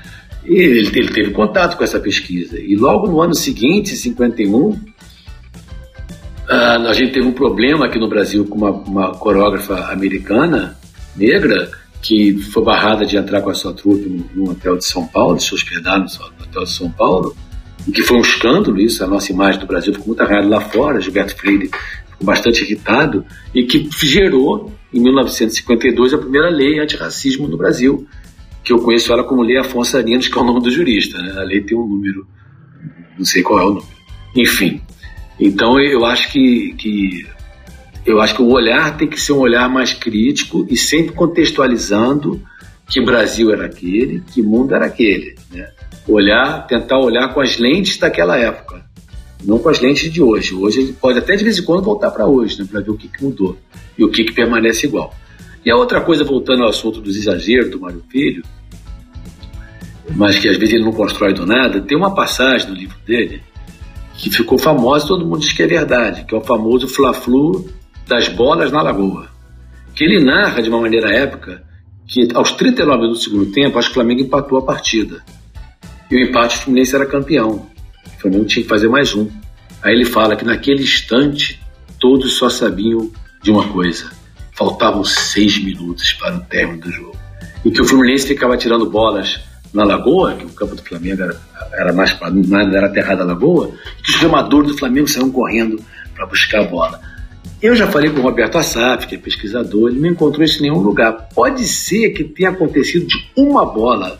[0.55, 2.59] ele, ele teve contato com essa pesquisa.
[2.59, 4.77] E logo no ano seguinte, 51,
[6.49, 10.77] a gente teve um problema aqui no Brasil com uma, uma coreógrafa americana,
[11.15, 11.69] negra,
[12.01, 15.43] que foi barrada de entrar com a sua trupe no, hotel de São Paulo, de
[15.43, 17.35] se hospedar no, hotel de São Paulo,
[17.87, 20.61] e que foi um escândalo isso, a nossa imagem do Brasil ficou muito arranhada lá
[20.61, 27.47] fora, Gilberto Freire ficou bastante irritado, e que gerou, em 1952, a primeira lei antirracismo
[27.47, 28.07] no Brasil,
[28.69, 31.19] que eu conheço ela como Lei Afonso Arinos, que é o nome do jurista.
[31.19, 31.33] Né?
[31.35, 32.27] A lei tem um número,
[33.17, 33.87] não sei qual é o número.
[34.35, 34.79] Enfim,
[35.39, 37.25] então eu acho que, que
[38.05, 42.39] eu acho que o olhar tem que ser um olhar mais crítico e sempre contextualizando
[42.87, 45.35] que Brasil era aquele, que mundo era aquele.
[45.51, 45.67] Né?
[46.07, 48.85] Olhar, tentar olhar com as lentes daquela época,
[49.43, 50.53] não com as lentes de hoje.
[50.53, 52.97] Hoje ele pode até de vez em quando voltar para hoje, né, para ver o
[52.97, 53.57] que, que mudou
[53.97, 55.11] e o que, que permanece igual.
[55.65, 58.43] E a outra coisa, voltando ao assunto dos exageros do Mário Filho,
[60.15, 63.41] mas que às vezes ele não constrói do nada, tem uma passagem no livro dele
[64.13, 67.69] que ficou famosa, todo mundo diz que é verdade, que é o famoso Fla-Flu
[68.05, 69.29] das bolas na Lagoa.
[69.95, 71.63] Que ele narra de uma maneira épica
[72.05, 75.23] que aos 39 minutos do segundo tempo, acho que o Flamengo empatou a partida.
[76.11, 77.67] E o empate o Fluminense era campeão.
[78.17, 79.29] O Flamengo tinha que fazer mais um.
[79.81, 81.61] Aí ele fala que naquele instante
[81.99, 83.09] todos só sabiam
[83.41, 84.19] de uma coisa
[84.59, 87.17] faltavam seis minutos para o término do jogo.
[87.63, 89.39] E que o Fluminense ficava tirando bolas
[89.73, 91.41] na Lagoa, que o campo do Flamengo era,
[91.73, 92.17] era mais
[92.73, 93.71] era terra da Lagoa,
[94.05, 95.81] e os remadores do Flamengo saíam correndo
[96.15, 96.99] para buscar a bola.
[97.61, 100.69] Eu já falei com o Roberto Assaf, que é pesquisador, ele não encontrou isso em
[100.69, 101.27] nenhum lugar.
[101.35, 104.17] Pode ser que tenha acontecido de uma bola.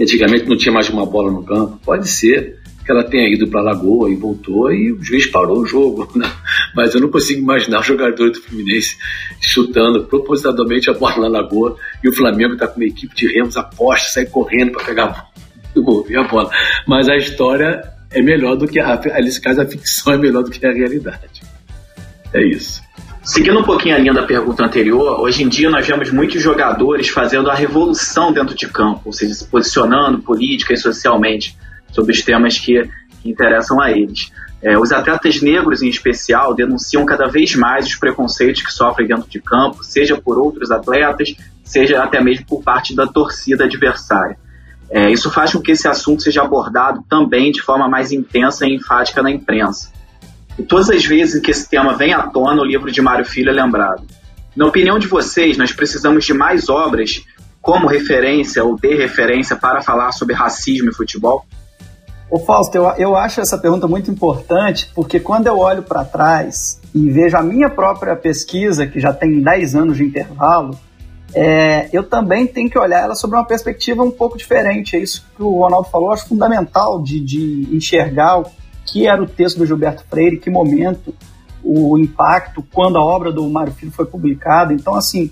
[0.00, 1.78] Antigamente não tinha mais uma bola no campo.
[1.84, 5.58] Pode ser que ela tenha ido para a Lagoa e voltou e o juiz parou
[5.58, 6.08] o jogo.
[6.16, 6.30] Né?
[6.74, 8.96] Mas eu não consigo imaginar o jogador do Fluminense
[9.40, 13.56] chutando propositadamente a bola na Lagoa e o Flamengo está com uma equipe de remos
[13.56, 15.04] aposta, sai correndo para pegar
[15.76, 16.50] a bola, a bola.
[16.86, 20.50] Mas a história é melhor do que a, nesse caso a ficção é melhor do
[20.50, 21.42] que a realidade.
[22.32, 22.82] É isso.
[23.22, 27.08] Seguindo um pouquinho a linha da pergunta anterior, hoje em dia nós vemos muitos jogadores
[27.08, 31.54] fazendo a revolução dentro de campo, ou seja, se posicionando política e socialmente
[31.92, 32.88] sobre os temas que,
[33.22, 34.30] que interessam a eles.
[34.60, 39.28] É, os atletas negros, em especial, denunciam cada vez mais os preconceitos que sofrem dentro
[39.28, 44.36] de campo, seja por outros atletas, seja até mesmo por parte da torcida adversária.
[44.90, 48.74] É, isso faz com que esse assunto seja abordado também de forma mais intensa e
[48.74, 49.92] enfática na imprensa.
[50.58, 53.50] E todas as vezes que esse tema vem à tona, o livro de Mário Filho
[53.50, 54.02] é lembrado.
[54.56, 57.22] Na opinião de vocês, nós precisamos de mais obras
[57.60, 61.46] como referência ou de referência para falar sobre racismo e futebol?
[62.30, 66.78] Ô Fausto, eu, eu acho essa pergunta muito importante porque quando eu olho para trás
[66.94, 70.78] e vejo a minha própria pesquisa, que já tem 10 anos de intervalo,
[71.34, 74.94] é, eu também tenho que olhar ela sobre uma perspectiva um pouco diferente.
[74.94, 78.46] É isso que o Ronaldo falou, acho fundamental de, de enxergar o
[78.84, 81.14] que era o texto do Gilberto Freire, que momento,
[81.62, 84.72] o impacto, quando a obra do Mário Filho foi publicada.
[84.72, 85.30] Então, assim,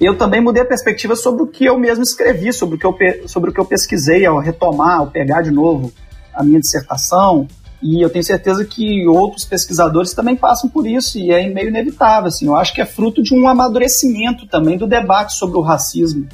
[0.00, 3.28] eu também mudei a perspectiva sobre o que eu mesmo escrevi, sobre o que eu,
[3.28, 5.92] sobre o que eu pesquisei ao retomar, ao pegar de novo
[6.34, 7.46] a minha dissertação,
[7.82, 12.28] e eu tenho certeza que outros pesquisadores também passam por isso, e é meio inevitável.
[12.28, 16.28] Assim, eu acho que é fruto de um amadurecimento também do debate sobre o racismo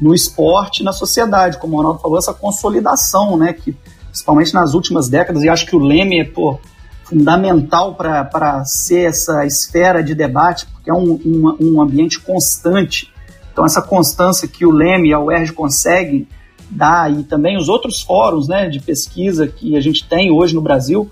[0.00, 4.74] no esporte e na sociedade, como o Ronaldo falou, essa consolidação, né, que principalmente nas
[4.74, 6.58] últimas décadas, e acho que o Leme é pô,
[7.04, 13.12] fundamental para ser essa esfera de debate, porque é um, um, um ambiente constante.
[13.52, 16.28] Então, essa constância que o Leme e a UERJ conseguem
[16.70, 20.60] dá e também os outros fóruns né, de pesquisa que a gente tem hoje no
[20.60, 21.10] Brasil.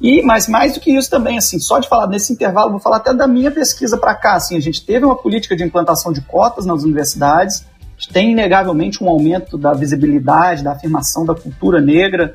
[0.00, 2.96] E mas mais do que isso também, assim, só de falar nesse intervalo, vou falar
[2.96, 4.34] até da minha pesquisa para cá.
[4.34, 7.64] Assim, a gente teve uma política de implantação de cotas nas universidades,
[7.96, 12.34] a gente tem inegavelmente um aumento da visibilidade, da afirmação da cultura negra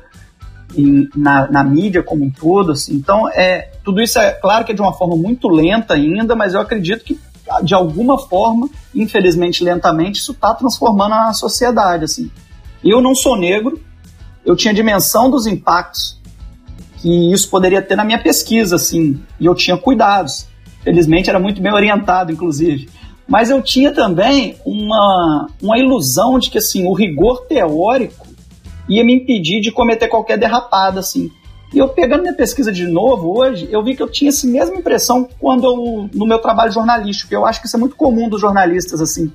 [0.74, 2.72] em, na, na, mídia como um todo.
[2.72, 2.94] Assim.
[2.94, 6.54] Então, é, tudo isso é claro que é de uma forma muito lenta ainda, mas
[6.54, 7.20] eu acredito que
[7.62, 12.04] de alguma forma, infelizmente lentamente, isso está transformando a sociedade.
[12.04, 12.30] Assim.
[12.82, 13.80] Eu não sou negro,
[14.44, 16.18] eu tinha dimensão dos impactos
[16.98, 20.48] que isso poderia ter na minha pesquisa, assim, e eu tinha cuidados.
[20.82, 22.88] Felizmente era muito bem orientado, inclusive.
[23.26, 28.26] Mas eu tinha também uma, uma ilusão de que assim, o rigor teórico
[28.88, 31.30] ia me impedir de cometer qualquer derrapada, assim.
[31.72, 34.76] E eu pegando minha pesquisa de novo hoje, eu vi que eu tinha essa mesma
[34.76, 37.34] impressão quando eu, no meu trabalho jornalístico.
[37.34, 39.30] Eu acho que isso é muito comum dos jornalistas, assim,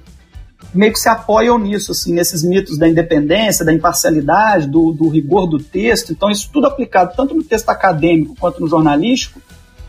[0.73, 5.47] meio que se apoiam nisso, assim, nesses mitos da independência, da imparcialidade, do, do rigor
[5.47, 6.11] do texto.
[6.11, 9.39] Então, isso tudo aplicado tanto no texto acadêmico quanto no jornalístico,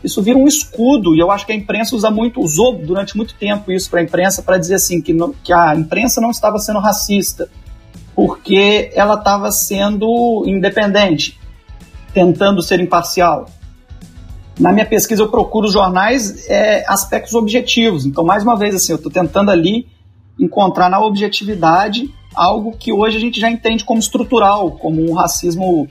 [0.03, 3.33] isso vira um escudo, e eu acho que a imprensa usa muito, usou durante muito
[3.33, 6.77] tempo isso para a imprensa, para dizer assim, que, que a imprensa não estava sendo
[6.77, 7.49] racista,
[8.15, 11.39] porque ela estava sendo independente,
[12.13, 13.49] tentando ser imparcial.
[14.59, 18.97] Na minha pesquisa eu procuro jornais é, aspectos objetivos, então mais uma vez assim, eu
[18.97, 19.87] estou tentando ali
[20.39, 25.87] encontrar na objetividade algo que hoje a gente já entende como estrutural, como um racismo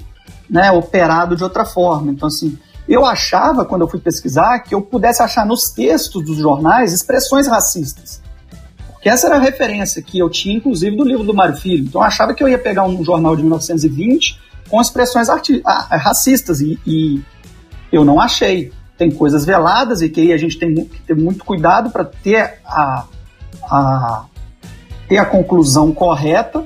[0.49, 2.13] né, operado de outra forma.
[2.13, 6.39] Então assim, eu achava, quando eu fui pesquisar, que eu pudesse achar nos textos dos
[6.39, 8.23] jornais expressões racistas.
[8.93, 11.85] Porque essa era a referência que eu tinha, inclusive, do livro do Mário Filho.
[11.85, 15.29] Então eu achava que eu ia pegar um jornal de 1920 com expressões
[15.91, 17.23] racistas e, e
[17.93, 18.73] eu não achei.
[18.97, 22.61] Tem coisas veladas e que aí a gente tem que ter muito cuidado para ter
[22.65, 23.05] a,
[23.65, 24.25] a,
[25.09, 26.65] ter a conclusão correta,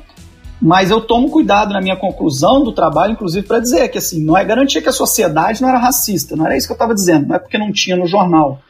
[0.60, 4.36] mas eu tomo cuidado na minha conclusão do trabalho, inclusive, para dizer que assim, não
[4.36, 7.28] é garantia que a sociedade não era racista, não era isso que eu estava dizendo,
[7.28, 8.60] não é porque não tinha no jornal.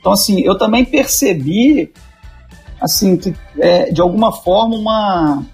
[0.00, 1.92] Então, assim, eu também percebi,
[2.80, 5.44] assim, que, é, de alguma forma, uma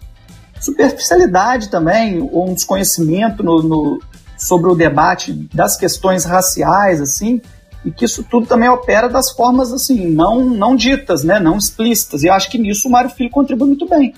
[0.58, 4.02] superficialidade também, ou um desconhecimento no, no,
[4.38, 7.40] sobre o debate das questões raciais, assim,
[7.84, 12.22] e que isso tudo também opera das formas, assim, não, não ditas, né, não explícitas.
[12.22, 14.14] E eu acho que nisso o Mário Filho contribui muito bem.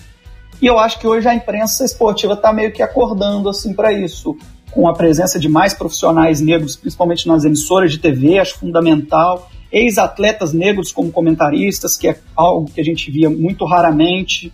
[0.61, 4.37] E eu acho que hoje a imprensa esportiva está meio que acordando assim para isso,
[4.71, 9.51] com a presença de mais profissionais negros, principalmente nas emissoras de TV, acho fundamental.
[9.73, 14.53] Ex-atletas negros como comentaristas, que é algo que a gente via muito raramente.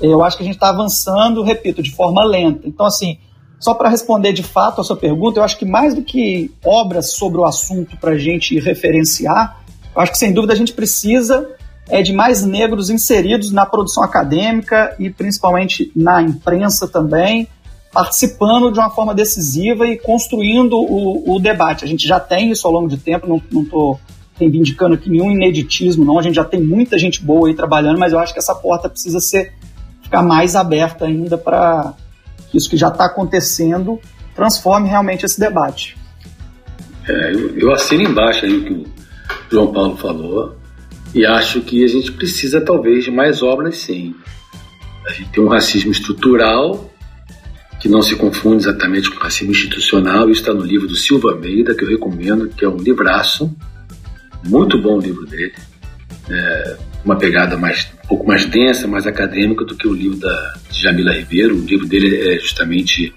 [0.00, 2.66] Eu acho que a gente está avançando, repito, de forma lenta.
[2.66, 3.18] Então, assim,
[3.64, 7.12] só para responder de fato a sua pergunta, eu acho que mais do que obras
[7.12, 9.58] sobre o assunto para a gente referenciar,
[9.96, 11.48] eu acho que sem dúvida a gente precisa
[11.88, 17.48] é de mais negros inseridos na produção acadêmica e principalmente na imprensa também,
[17.90, 21.86] participando de uma forma decisiva e construindo o, o debate.
[21.86, 23.98] A gente já tem isso ao longo de tempo, não estou
[24.38, 26.18] reivindicando aqui nenhum ineditismo, não.
[26.18, 28.90] A gente já tem muita gente boa aí trabalhando, mas eu acho que essa porta
[28.90, 29.54] precisa ser
[30.02, 31.94] ficar mais aberta ainda para
[32.56, 34.00] isso que já está acontecendo
[34.34, 35.96] transforme realmente esse debate.
[37.08, 38.86] É, eu, eu assino embaixo aí o que o
[39.50, 40.56] João Paulo falou.
[41.14, 44.14] E acho que a gente precisa, talvez, de mais obras, sim.
[45.06, 46.90] A gente tem um racismo estrutural,
[47.78, 50.28] que não se confunde exatamente com racismo institucional.
[50.28, 53.54] Isso está no livro do Silva Almeida, que eu recomendo, que é um livraço.
[54.42, 55.54] Muito bom o livro dele.
[56.28, 60.54] É uma pegada mais, um pouco mais densa, mais acadêmica do que o livro da
[60.70, 61.56] Jamila Ribeiro.
[61.56, 63.14] O livro dele é justamente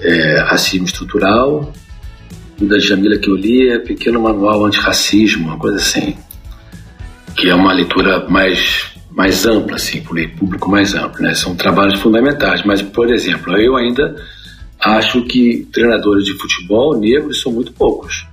[0.00, 1.72] é, Racismo Estrutural.
[2.60, 6.16] O da Jamila que eu li é Pequeno Manual Antirracismo, uma coisa assim
[7.36, 11.34] que é uma leitura mais, mais ampla, assim, por público mais amplo, né?
[11.34, 14.14] São trabalhos fundamentais, mas, por exemplo, eu ainda
[14.80, 18.26] acho que treinadores de futebol negros são muito poucos.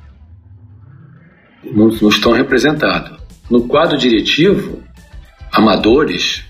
[1.64, 3.19] Não, não estão representados.
[3.50, 4.84] No quadro diretivo,
[5.52, 6.44] amadores,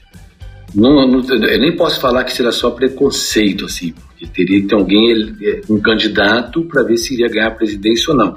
[0.75, 4.75] não, não, eu nem posso falar que será só preconceito, assim, porque teria que ter
[4.75, 5.35] alguém,
[5.69, 8.35] um candidato, para ver se iria ganhar a presidência ou não.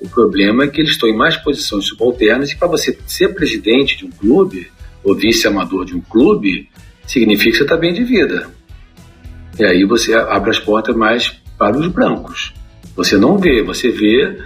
[0.00, 3.98] O problema é que eles estão em mais posições subalternas e para você ser presidente
[3.98, 4.70] de um clube
[5.04, 6.68] ou vice-amador de um clube,
[7.06, 8.48] significa que você está bem de vida.
[9.58, 12.52] E aí você abre as portas mais para os brancos.
[12.96, 14.38] Você não vê, você vê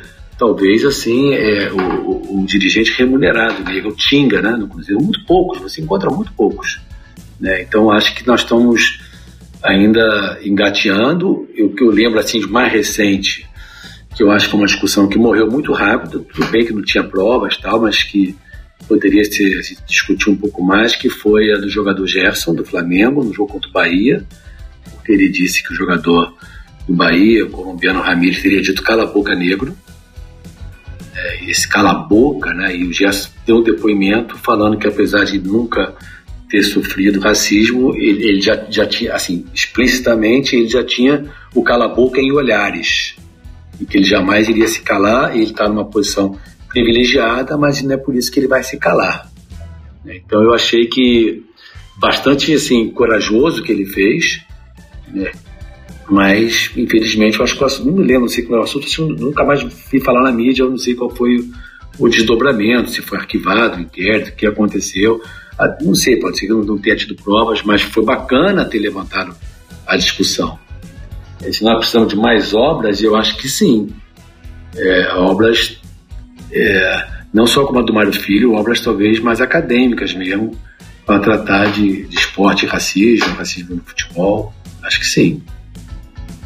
[0.45, 3.83] talvez assim é, o, o, o, dirigente remunerado, né?
[3.83, 6.83] o Tinga, né, no Cruzeiro, muito poucos, você encontra muito poucos.
[7.41, 7.63] Né?
[7.63, 9.01] Então acho que nós estamos
[9.63, 11.49] ainda engateando.
[11.59, 13.49] O que eu lembro assim de mais recente
[14.15, 16.83] que eu acho que é uma discussão que morreu muito rápido, tudo bem que não
[16.83, 18.37] tinha provas tal, mas que
[18.87, 23.25] poderia se, se discutir um pouco mais, que foi a do jogador Gerson, do Flamengo,
[23.25, 24.25] no jogo contra o Bahia,
[24.93, 26.33] porque ele disse que o jogador
[26.87, 29.75] do Bahia, o colombiano Ramírez, teria dito cala a boca negro,
[31.15, 35.39] é, esse cala a boca, né, e o Gerson deu depoimento falando que apesar de
[35.39, 35.95] nunca
[36.49, 41.87] ter sofrido racismo, ele, ele já, já tinha, assim, explicitamente, ele já tinha o cala
[41.87, 43.17] a boca em olhares,
[43.81, 46.39] e que ele jamais iria se calar, ele está numa posição
[46.69, 49.31] privilegiada, mas não é por isso que ele vai se calar.
[50.05, 51.43] Então eu achei que
[51.97, 54.43] bastante assim corajoso que ele fez,
[55.13, 55.31] né?
[56.09, 58.87] Mas infelizmente eu acho que assunto, não me lembro, não sei qual é o assunto,
[58.87, 61.49] assim, nunca mais vi falar na mídia, eu não sei qual foi
[61.99, 65.21] o desdobramento, se foi arquivado o inquérito, o que aconteceu,
[65.59, 68.79] ah, não sei, pode ser que eu não tenha tido provas, mas foi bacana ter
[68.79, 69.35] levantado
[69.87, 70.59] a discussão.
[71.41, 73.89] se nós precisamos de mais obras, eu acho que sim.
[74.77, 75.81] É, obras,
[76.51, 80.59] é, não só como a do Mário Filho, obras talvez mais acadêmicas mesmo,
[81.07, 84.53] para tratar de, de esporte e racismo, racismo no futebol.
[84.83, 85.43] Acho que sim.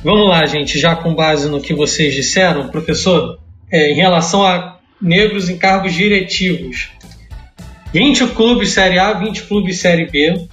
[0.05, 3.38] Vamos lá, gente, já com base no que vocês disseram, professor,
[3.70, 6.90] é, em relação a negros em cargos diretivos.
[7.92, 10.46] 20 clubes Série A, 20 clubes Série B,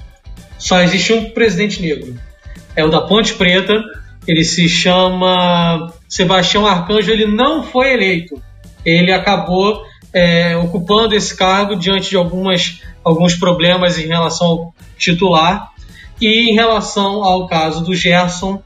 [0.58, 2.16] só existe um presidente negro.
[2.76, 3.84] É o da Ponte Preta,
[4.28, 8.42] ele se chama Sebastião Arcanjo, ele não foi eleito.
[8.84, 15.72] Ele acabou é, ocupando esse cargo diante de algumas, alguns problemas em relação ao titular.
[16.20, 18.62] E em relação ao caso do Gerson,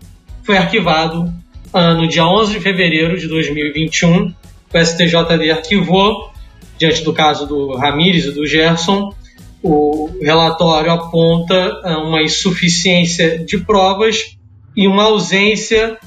[0.49, 1.31] foi arquivado
[1.71, 4.33] ah, no dia 11 de fevereiro de 2021.
[4.73, 6.31] O STJD arquivou,
[6.75, 9.13] diante do caso do Ramírez e do Gerson.
[9.61, 14.39] O relatório aponta ah, uma insuficiência de provas
[14.75, 15.99] e uma ausência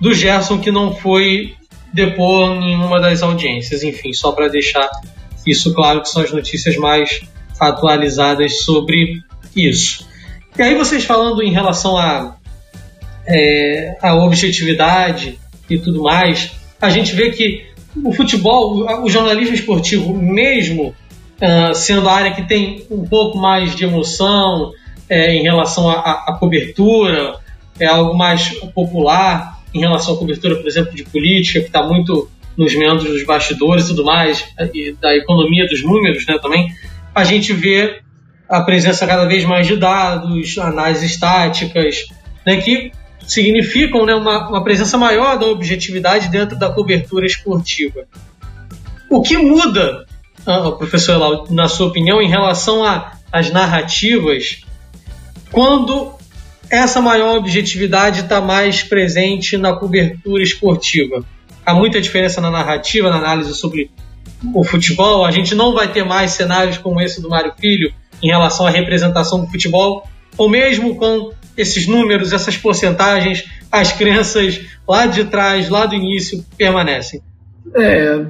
[0.00, 1.56] do Gerson que não foi
[1.92, 3.82] depor em uma das audiências.
[3.82, 4.88] Enfim, só para deixar
[5.44, 7.22] isso claro, que são as notícias mais
[7.58, 9.20] atualizadas sobre
[9.56, 10.06] isso.
[10.56, 12.37] E aí vocês falando em relação a,
[13.28, 17.66] é, a objetividade e tudo mais, a gente vê que
[18.02, 20.94] o futebol, o jornalismo esportivo, mesmo
[21.40, 24.72] uh, sendo a área que tem um pouco mais de emoção
[25.08, 27.36] é, em relação à cobertura,
[27.78, 32.30] é algo mais popular em relação à cobertura, por exemplo, de política, que está muito
[32.56, 36.68] nos meandros dos bastidores e tudo mais, e da economia dos números né, também,
[37.14, 38.00] a gente vê
[38.48, 42.06] a presença cada vez mais de dados, análises estáticas,
[42.44, 42.90] né, que
[43.28, 48.06] significam né, uma, uma presença maior da objetividade dentro da cobertura esportiva.
[49.10, 50.06] O que muda,
[50.46, 52.82] uh, professor Elau, na sua opinião, em relação
[53.30, 54.62] às narrativas,
[55.52, 56.18] quando
[56.70, 61.24] essa maior objetividade está mais presente na cobertura esportiva.
[61.64, 63.90] Há muita diferença na narrativa, na análise sobre
[64.54, 65.24] o futebol.
[65.24, 68.70] A gente não vai ter mais cenários como esse do Mário Filho em relação à
[68.70, 70.06] representação do futebol,
[70.36, 76.42] ou mesmo com esses números, essas porcentagens, as crenças lá de trás, lá do início,
[76.56, 77.20] permanecem.
[77.74, 78.24] É,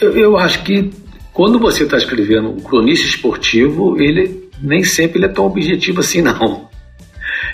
[0.00, 0.90] eu, eu acho que
[1.32, 6.22] quando você está escrevendo um cronista esportivo, ele nem sempre ele é tão objetivo assim,
[6.22, 6.68] não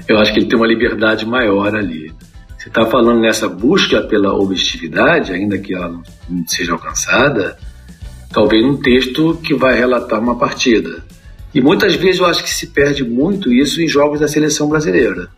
[0.08, 2.12] eu acho que ele tem uma liberdade maior ali.
[2.58, 5.88] Você está falando nessa busca pela objetividade, ainda que ela
[6.28, 7.56] não seja alcançada,
[8.32, 11.04] talvez um texto que vai relatar uma partida.
[11.54, 15.28] E muitas vezes eu acho que se perde muito isso em jogos da seleção brasileira.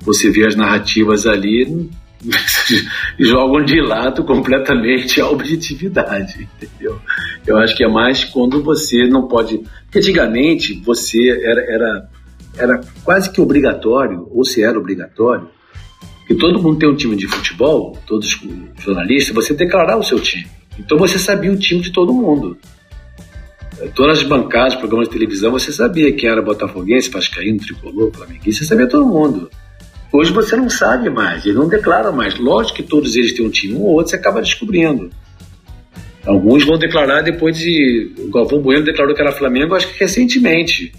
[0.00, 1.88] Você vê as narrativas ali
[3.18, 7.00] jogam de lado completamente a objetividade, entendeu?
[7.46, 9.58] Eu acho que é mais quando você não pode.
[9.84, 12.10] Porque antigamente você era, era
[12.56, 15.48] era quase que obrigatório, ou se era obrigatório,
[16.26, 20.20] que todo mundo tem um time de futebol, todos os jornalistas, você declarar o seu
[20.20, 20.46] time.
[20.78, 22.56] Então você sabia o time de todo mundo.
[23.94, 28.68] Todas as bancadas, programas de televisão, você sabia quem era botafoguense, vascaíno, tricolor, flamenguista, você
[28.68, 29.50] sabia todo mundo.
[30.12, 32.38] Hoje você não sabe mais, eles não declaram mais.
[32.38, 35.10] Lógico que todos eles têm um time, um ou outro você acaba descobrindo.
[36.26, 38.12] Alguns vão declarar depois de.
[38.18, 40.92] O Galvão Bueno declarou que era Flamengo, acho que recentemente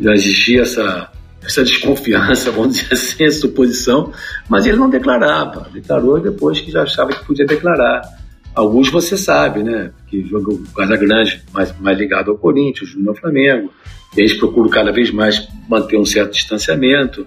[0.00, 1.10] já existia essa,
[1.44, 4.12] essa desconfiança, vamos dizer assim, essa suposição,
[4.48, 5.68] mas ele não declarava.
[5.72, 8.02] Declarou depois que já achava que podia declarar.
[8.54, 9.92] Alguns você sabe, né?
[10.08, 13.72] Que jogou o Casagrande mais, mais ligado ao Corinthians, o Júnior ao Flamengo.
[14.16, 17.26] Eles procuram cada vez mais manter um certo distanciamento.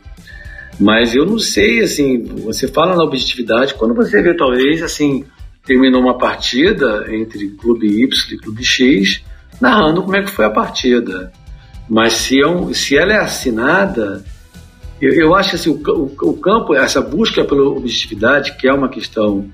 [0.79, 5.23] Mas eu não sei, assim, você fala na objetividade, quando você vê, talvez, assim,
[5.65, 9.23] terminou uma partida entre Clube Y e Clube X,
[9.59, 11.31] narrando como é que foi a partida.
[11.87, 14.23] Mas se, é um, se ela é assinada,
[15.01, 18.89] eu, eu acho assim, o, o, o, campo, essa busca pela objetividade, que é uma
[18.89, 19.49] questão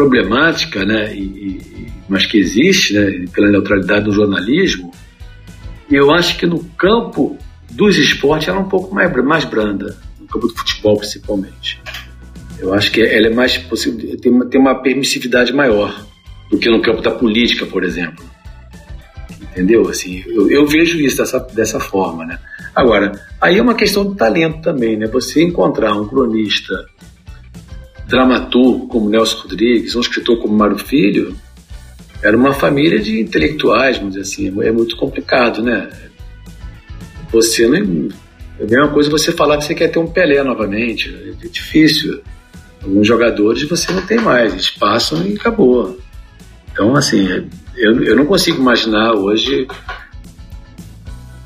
[0.00, 4.90] problemática, né, e, e, mas que existe, né, pela neutralidade do jornalismo,
[5.90, 7.36] eu acho que no campo
[7.70, 11.78] dos esportes ela é um pouco mais, mais branda, no campo do futebol principalmente.
[12.58, 16.06] Eu acho que ela é mais possível, tem uma, tem uma permissividade maior
[16.50, 18.24] do que no campo da política, por exemplo
[19.50, 19.88] entendeu?
[19.88, 22.38] Assim, eu, eu, vejo isso dessa, dessa forma, né?
[22.74, 25.08] Agora, aí é uma questão de talento também, né?
[25.08, 26.86] Você encontrar um cronista,
[28.10, 31.34] dramaturgo como Nelson Rodrigues, um escritor como Mário Filho,
[32.22, 35.88] era uma família de intelectuais, vamos dizer assim, é muito complicado, né?
[37.32, 38.08] Você não...
[38.58, 41.08] É a mesma coisa você falar que você quer ter um Pelé novamente,
[41.42, 42.20] é difícil.
[42.82, 45.98] Alguns jogadores você não tem mais, eles passam e acabou.
[46.70, 47.26] Então, assim,
[47.76, 49.66] eu, eu não consigo imaginar hoje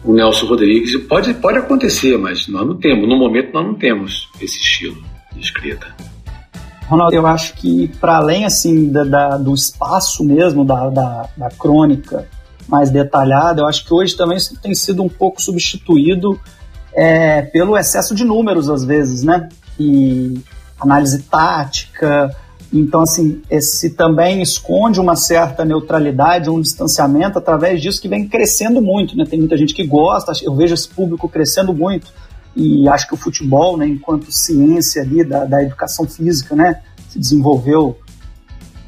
[0.03, 0.97] o Nelson Rodrigues.
[1.05, 3.09] Pode, pode acontecer, mas nós não temos.
[3.09, 5.01] No momento, nós não temos esse estilo
[5.33, 5.95] de escrita.
[6.89, 11.49] Ronaldo, eu acho que para além assim da, da, do espaço mesmo da, da, da,
[11.51, 12.29] crônica
[12.69, 16.39] mais detalhada, eu acho que hoje também isso tem sido um pouco substituído
[16.93, 19.49] é, pelo excesso de números às vezes, né?
[19.79, 20.39] E
[20.79, 22.35] análise tática.
[22.73, 28.83] Então, assim, esse também esconde uma certa neutralidade, um distanciamento através disso que vem crescendo
[28.83, 29.25] muito, né?
[29.25, 32.13] Tem muita gente que gosta, eu vejo esse público crescendo muito
[32.57, 37.19] e acho que o futebol, né, enquanto ciência ali da, da educação física, né, se
[37.19, 37.99] desenvolveu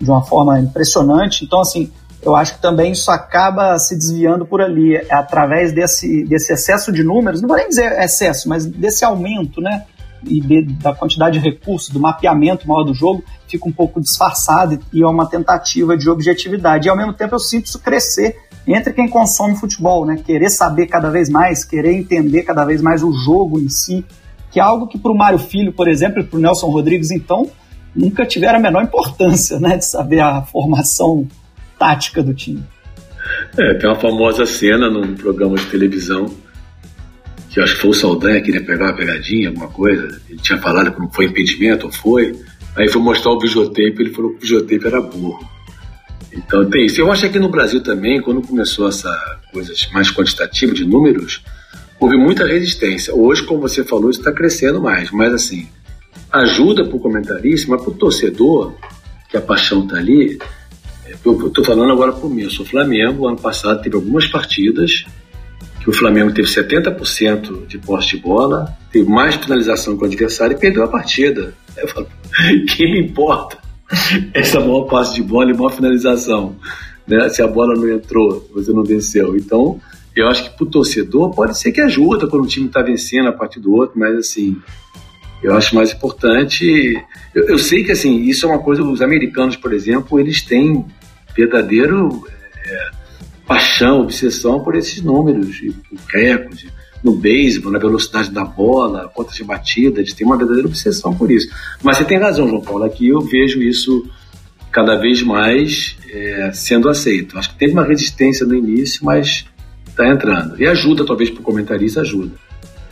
[0.00, 1.44] de uma forma impressionante.
[1.44, 1.90] Então, assim,
[2.22, 6.92] eu acho que também isso acaba se desviando por ali, é através desse, desse excesso
[6.92, 9.84] de números, não vou nem dizer excesso, mas desse aumento, né,
[10.24, 14.78] e de, da quantidade de recursos, do mapeamento maior do jogo, fica um pouco disfarçado
[14.92, 16.86] e é uma tentativa de objetividade.
[16.86, 18.36] E ao mesmo tempo eu sinto isso crescer
[18.74, 20.16] entre quem consome futebol, né?
[20.24, 24.04] Querer saber cada vez mais, querer entender cada vez mais o jogo em si,
[24.50, 27.10] que é algo que para o Mário Filho, por exemplo, e para o Nelson Rodrigues,
[27.10, 27.50] então,
[27.94, 29.76] nunca tiveram a menor importância, né?
[29.76, 31.26] De saber a formação
[31.78, 32.64] tática do time.
[33.58, 36.26] É, tem uma famosa cena num programa de televisão
[37.56, 40.20] que acho que foi o Saldanha que queria pegar uma pegadinha, alguma coisa.
[40.28, 42.38] Ele tinha falado que não foi impedimento, ou foi.
[42.76, 45.55] Aí foi mostrar o videotape, ele falou que o videotape era burro.
[46.36, 47.00] Então tem isso.
[47.00, 51.42] Eu acho que aqui no Brasil também, quando começou essa coisa mais quantitativa de números,
[51.98, 53.14] houve muita resistência.
[53.14, 55.10] Hoje, como você falou, isso está crescendo mais.
[55.10, 55.66] Mas assim,
[56.30, 58.74] ajuda para o comentarista, mas para o torcedor,
[59.30, 60.38] que a paixão está ali.
[61.06, 63.26] É, eu estou falando agora por mim, eu sou Flamengo.
[63.26, 65.06] Ano passado teve algumas partidas
[65.80, 70.56] que o Flamengo teve 70% de posse de bola, teve mais finalização que o adversário
[70.56, 71.54] e perdeu a partida.
[71.76, 72.08] Eu falo,
[72.76, 73.65] quem me importa?
[74.34, 76.56] essa maior passe de bola e maior finalização.
[77.06, 77.28] Né?
[77.28, 79.36] Se a bola não entrou, você não venceu.
[79.36, 79.80] Então,
[80.14, 83.28] eu acho que para o torcedor pode ser que ajuda quando o time está vencendo
[83.28, 84.56] a partir do outro, mas assim,
[85.42, 86.94] eu acho mais importante.
[87.34, 88.82] Eu, eu, sei que assim, isso é uma coisa.
[88.82, 90.84] Os americanos, por exemplo, eles têm
[91.36, 92.26] verdadeiro
[92.66, 92.90] é,
[93.46, 95.74] paixão, obsessão por esses números, e,
[96.08, 96.70] recordes
[97.02, 101.30] no beisebol, na velocidade da bola, contas de batida, eles têm uma verdadeira obsessão por
[101.30, 101.48] isso.
[101.82, 104.08] Mas você tem razão, João Paulo, aqui eu vejo isso
[104.72, 107.38] cada vez mais é, sendo aceito.
[107.38, 109.46] Acho que teve uma resistência no início, mas
[109.86, 110.60] está entrando.
[110.60, 112.32] E ajuda, talvez, para o comentarista, ajuda.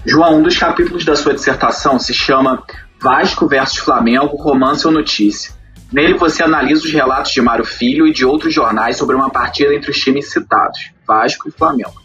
[0.07, 2.63] João, um dos capítulos da sua dissertação se chama
[3.01, 5.53] Vasco versus Flamengo, Romance ou Notícia.
[5.93, 9.75] Nele você analisa os relatos de Mário Filho e de outros jornais sobre uma partida
[9.75, 12.04] entre os times citados, Vasco e Flamengo.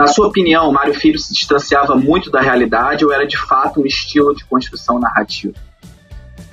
[0.00, 3.86] Na sua opinião, Mário Filho se distanciava muito da realidade ou era de fato um
[3.86, 5.52] estilo de construção narrativa?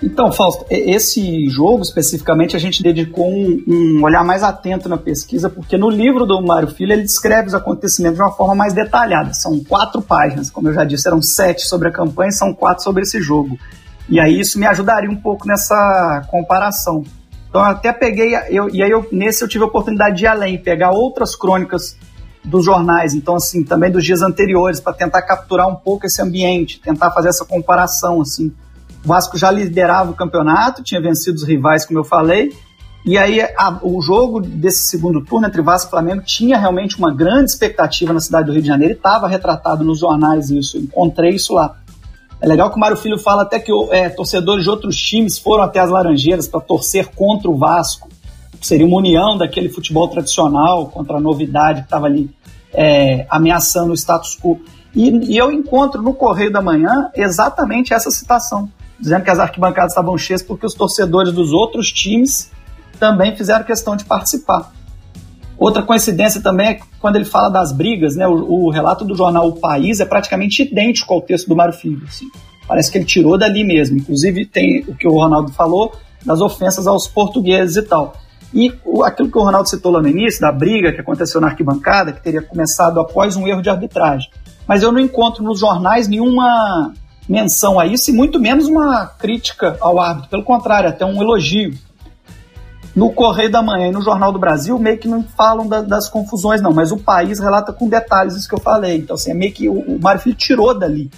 [0.04, 5.50] Então, Fausto, esse jogo especificamente a gente dedicou um, um, olhar mais atento na pesquisa,
[5.50, 9.34] porque no livro do Mário Filho ele descreve os acontecimentos de uma forma mais detalhada.
[9.34, 12.84] São quatro páginas, como eu já disse, eram sete sobre a campanha e são quatro
[12.84, 13.58] sobre esse jogo.
[14.10, 17.02] E aí isso me ajudaria um pouco nessa comparação.
[17.50, 20.28] Então eu até peguei, eu, e aí eu, nesse eu tive a oportunidade de ir
[20.28, 21.95] além, pegar outras crônicas
[22.43, 26.79] dos jornais, então assim, também dos dias anteriores, para tentar capturar um pouco esse ambiente,
[26.79, 28.51] tentar fazer essa comparação, assim.
[29.03, 32.53] O Vasco já liderava o campeonato, tinha vencido os rivais, como eu falei,
[33.05, 37.13] e aí a, o jogo desse segundo turno entre Vasco e Flamengo tinha realmente uma
[37.13, 41.31] grande expectativa na cidade do Rio de Janeiro, estava retratado nos jornais isso, eu encontrei
[41.31, 41.77] isso lá.
[42.39, 45.63] É legal que o Mário Filho fala até que é, torcedores de outros times foram
[45.63, 48.09] até as Laranjeiras para torcer contra o Vasco.
[48.62, 52.30] Seria uma união daquele futebol tradicional contra a novidade que estava ali
[52.74, 54.60] é, ameaçando o status quo.
[54.95, 59.91] E, e, eu encontro no Correio da Manhã exatamente essa citação, dizendo que as arquibancadas
[59.91, 62.51] estavam cheias porque os torcedores dos outros times
[62.99, 64.72] também fizeram questão de participar.
[65.58, 69.47] Outra coincidência também é quando ele fala das brigas, né, o, o, relato do jornal
[69.47, 72.03] O País é praticamente idêntico ao texto do Mário Filho.
[72.08, 72.28] Assim.
[72.68, 73.97] Parece que ele tirou dali mesmo.
[73.97, 75.93] Inclusive tem o que o Ronaldo falou
[76.24, 78.14] das ofensas aos portugueses e tal.
[78.54, 78.74] E
[79.04, 82.24] aquilo que o Ronaldo citou lá no início, da briga que aconteceu na arquibancada, que
[82.24, 84.30] teria começado após um erro de arbitragem.
[84.68, 86.93] Mas eu não encontro nos jornais nenhuma
[87.28, 90.30] menção a isso e muito menos uma crítica ao árbitro.
[90.30, 91.74] Pelo contrário, até um elogio.
[92.95, 96.10] No Correio da Manhã e no Jornal do Brasil, meio que não falam da, das
[96.10, 98.98] confusões, não, mas o país relata com detalhes isso que eu falei.
[98.98, 101.12] Então, assim, é meio que o, o Mário Filho tirou dali,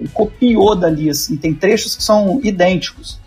[0.00, 3.20] ele copiou dali, assim, tem trechos que são idênticos.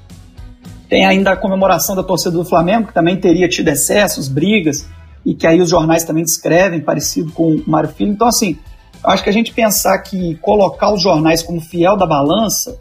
[0.90, 4.88] Tem ainda a comemoração da torcida do Flamengo, que também teria tido excessos, brigas,
[5.24, 8.12] e que aí os jornais também descrevem, parecido com o Mário Filho.
[8.12, 8.58] Então, assim,
[9.04, 12.76] acho que a gente pensar que colocar os jornais como fiel da balança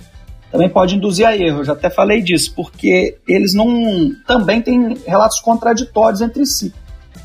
[0.50, 1.58] também pode induzir a erro.
[1.58, 6.72] Eu já até falei disso, porque eles não também têm relatos contraditórios entre si.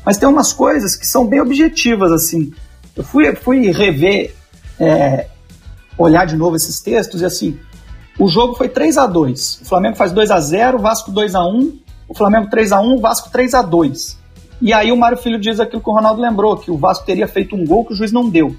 [0.04, 2.52] Mas tem umas coisas que são bem objetivas, assim.
[2.94, 4.34] Eu fui, fui rever,
[4.78, 5.28] é,
[5.96, 7.58] olhar de novo esses textos e assim,
[8.18, 11.34] o jogo foi 3 a 2 O Flamengo faz 2 a 0 o Vasco 2
[11.34, 14.18] a 1 o Flamengo 3 a 1 o Vasco 3 a 2
[14.62, 17.26] E aí o Mário Filho diz aquilo que o Ronaldo lembrou, que o Vasco teria
[17.26, 18.54] feito um gol que o juiz não deu.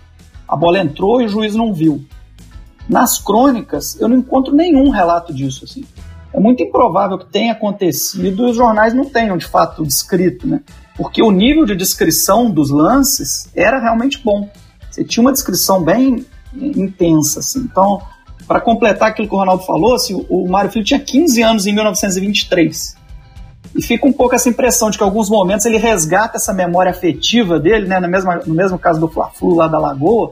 [0.47, 2.05] A bola entrou e o juiz não viu.
[2.87, 5.65] Nas crônicas, eu não encontro nenhum relato disso.
[5.65, 5.83] Assim.
[6.31, 10.61] É muito improvável que tenha acontecido e os jornais não tenham, de fato, descrito, né?
[10.95, 14.49] Porque o nível de descrição dos lances era realmente bom.
[14.91, 17.59] Você tinha uma descrição bem intensa, assim.
[17.59, 18.01] Então,
[18.47, 21.73] para completar aquilo que o Ronaldo falou, assim, o Mário Filho tinha 15 anos em
[21.73, 22.95] 1923.
[23.75, 26.91] E fica um pouco essa impressão de que em alguns momentos ele resgata essa memória
[26.91, 30.31] afetiva dele, né, no, mesmo, no mesmo caso do Fla-Flu lá da Lagoa,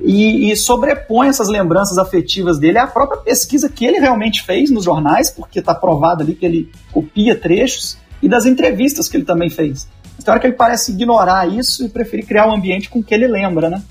[0.00, 4.84] e, e, sobrepõe essas lembranças afetivas dele à própria pesquisa que ele realmente fez nos
[4.84, 9.50] jornais, porque está provado ali que ele copia trechos, e das entrevistas que ele também
[9.50, 9.88] fez.
[10.18, 13.26] Então é que ele parece ignorar isso e preferir criar um ambiente com que ele
[13.26, 13.82] lembra, né?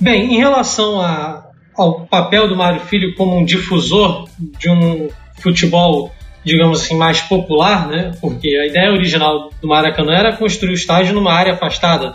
[0.00, 1.45] Bem, em relação a,
[1.76, 5.08] ao papel do Mário Filho como um difusor de um
[5.40, 6.12] futebol,
[6.44, 8.12] digamos assim, mais popular, né?
[8.20, 12.14] Porque a ideia original do Maracanã era construir o estádio numa área afastada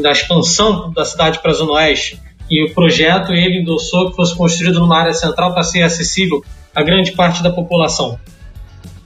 [0.00, 2.20] da expansão da cidade para a Zona Oeste.
[2.48, 6.44] E o projeto ele endossou que fosse construído numa área central para ser acessível
[6.74, 8.18] a grande parte da população.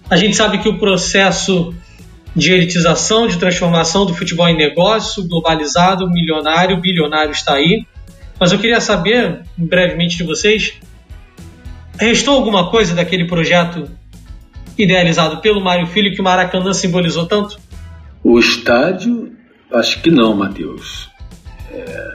[0.09, 1.75] A gente sabe que o processo
[2.35, 7.87] de elitização, de transformação do futebol em negócio, globalizado, milionário, bilionário está aí.
[8.39, 10.74] Mas eu queria saber, brevemente, de vocês,
[11.99, 13.89] restou alguma coisa daquele projeto
[14.76, 17.59] idealizado pelo Mário Filho que o Maracanã simbolizou tanto?
[18.22, 19.35] O estádio
[19.74, 21.11] Acho que não, Matheus.
[21.72, 22.12] É,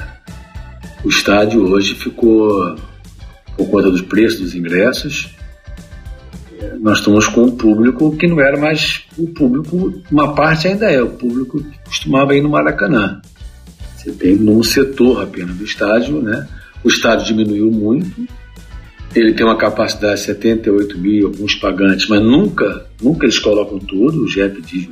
[1.03, 2.75] o estádio hoje ficou,
[3.57, 5.35] por conta dos preços dos ingressos,
[6.57, 10.89] é, nós estamos com um público que não era mais o público, uma parte ainda
[10.89, 13.21] é, o público que costumava ir no Maracanã.
[13.99, 16.47] Você tem num setor apenas do estádio, né?
[16.81, 18.25] O estádio diminuiu muito,
[19.13, 24.23] ele tem uma capacidade de 78 mil, alguns pagantes, mas nunca, nunca eles colocam tudo,
[24.23, 24.87] o JEP diz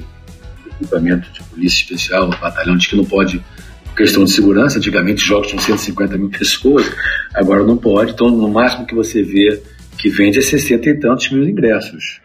[0.82, 3.42] equipamento de polícia especial, batalhão de que não pode,
[3.96, 6.92] questão de segurança, antigamente jogos tinham 150 mil pessoas,
[7.34, 9.62] agora não pode, então no máximo que você vê
[9.98, 12.20] que vende é 60 e tantos mil ingressos.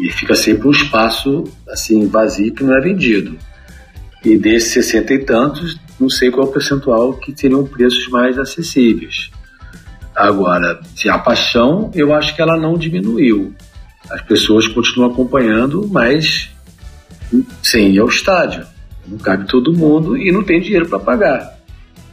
[0.00, 3.36] E fica sempre um espaço assim vazio que não é vendido.
[4.24, 8.38] E desses 60 e tantos, não sei qual é o percentual que teriam preços mais
[8.38, 9.30] acessíveis.
[10.14, 13.54] Agora, se a paixão, eu acho que ela não diminuiu.
[14.10, 16.50] As pessoas continuam acompanhando, mas
[17.62, 18.66] sem ir ao estádio.
[19.06, 21.58] Não cabe todo mundo e não tem dinheiro para pagar.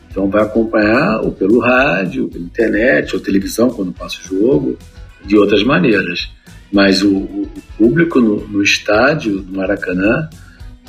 [0.10, 4.78] Então vai acompanhar ou pelo rádio, pela internet, ou televisão quando passa o jogo,
[5.26, 6.32] de outras maneiras.
[6.72, 10.30] Mas o, o público no, no, estádio do Maracanã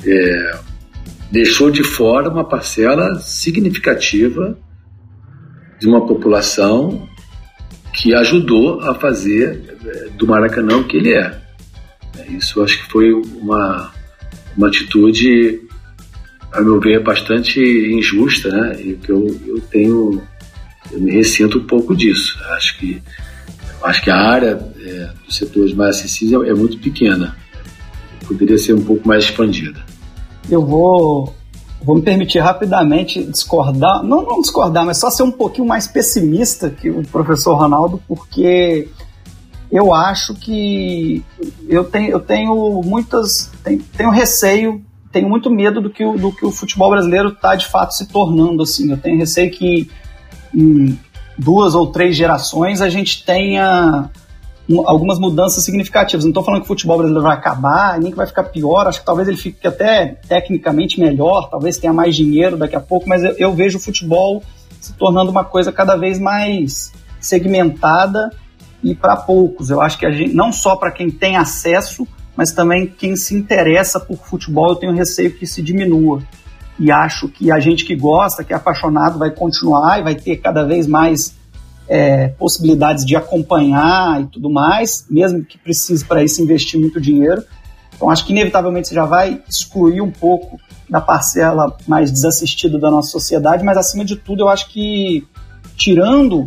[0.04, 0.58] é,
[1.30, 4.58] deixou de fora uma parcela significativa
[5.78, 7.08] de uma população
[7.92, 11.38] que ajudou a fazer é, do Maracanã o que ele é.
[12.28, 13.92] Isso acho que foi uma,
[14.56, 15.60] uma atitude,
[16.52, 18.80] a meu ver, bastante injusta, né?
[18.80, 20.22] E que eu, eu tenho,
[20.92, 22.38] eu me ressinto um pouco disso.
[22.50, 23.02] Acho que,
[23.82, 27.36] acho que a área é, dos setores mais acessíveis é, é muito pequena.
[28.26, 29.82] Poderia ser um pouco mais expandida.
[30.48, 31.34] Eu vou
[31.80, 36.68] vou me permitir rapidamente discordar, não, não discordar, mas só ser um pouquinho mais pessimista
[36.70, 38.88] que o professor Ronaldo, porque
[39.70, 41.22] eu acho que
[41.68, 43.50] eu tenho, eu tenho muitas.
[43.62, 44.82] Tenho, tenho receio,
[45.12, 48.06] tenho muito medo do que o, do que o futebol brasileiro está de fato se
[48.06, 48.62] tornando.
[48.62, 48.90] Assim.
[48.90, 49.90] Eu tenho receio que
[50.54, 50.98] em
[51.36, 54.10] duas ou três gerações a gente tenha
[54.86, 56.24] algumas mudanças significativas.
[56.24, 58.86] Não estou falando que o futebol brasileiro vai acabar, nem que vai ficar pior.
[58.86, 63.08] Acho que talvez ele fique até tecnicamente melhor, talvez tenha mais dinheiro daqui a pouco,
[63.08, 64.42] mas eu, eu vejo o futebol
[64.80, 68.30] se tornando uma coisa cada vez mais segmentada
[68.82, 69.70] e para poucos.
[69.70, 72.06] Eu acho que a gente, não só para quem tem acesso,
[72.36, 76.22] mas também quem se interessa por futebol, eu tenho receio que se diminua.
[76.78, 80.36] E acho que a gente que gosta, que é apaixonado, vai continuar e vai ter
[80.36, 81.34] cada vez mais
[81.88, 87.42] é, possibilidades de acompanhar e tudo mais, mesmo que precise para isso investir muito dinheiro.
[87.96, 92.90] Então acho que inevitavelmente você já vai excluir um pouco da parcela mais desassistida da
[92.90, 95.26] nossa sociedade, mas acima de tudo eu acho que
[95.76, 96.46] tirando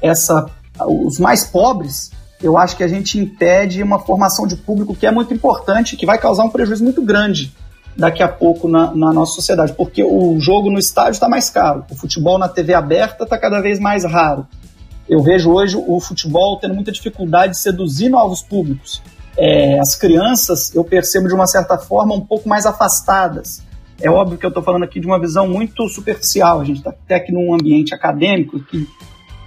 [0.00, 0.46] essa
[0.86, 5.10] os mais pobres, eu acho que a gente impede uma formação de público que é
[5.10, 7.52] muito importante, que vai causar um prejuízo muito grande
[7.96, 11.84] daqui a pouco na, na nossa sociedade, porque o jogo no estádio está mais caro,
[11.90, 14.46] o futebol na TV aberta está cada vez mais raro.
[15.08, 19.02] Eu vejo hoje o futebol tendo muita dificuldade de seduzir novos públicos.
[19.36, 23.62] É, as crianças, eu percebo de uma certa forma, um pouco mais afastadas.
[24.00, 26.60] é óbvio que eu estou falando aqui de uma visão muito superficial.
[26.60, 28.86] A gente está até aqui num ambiente acadêmico que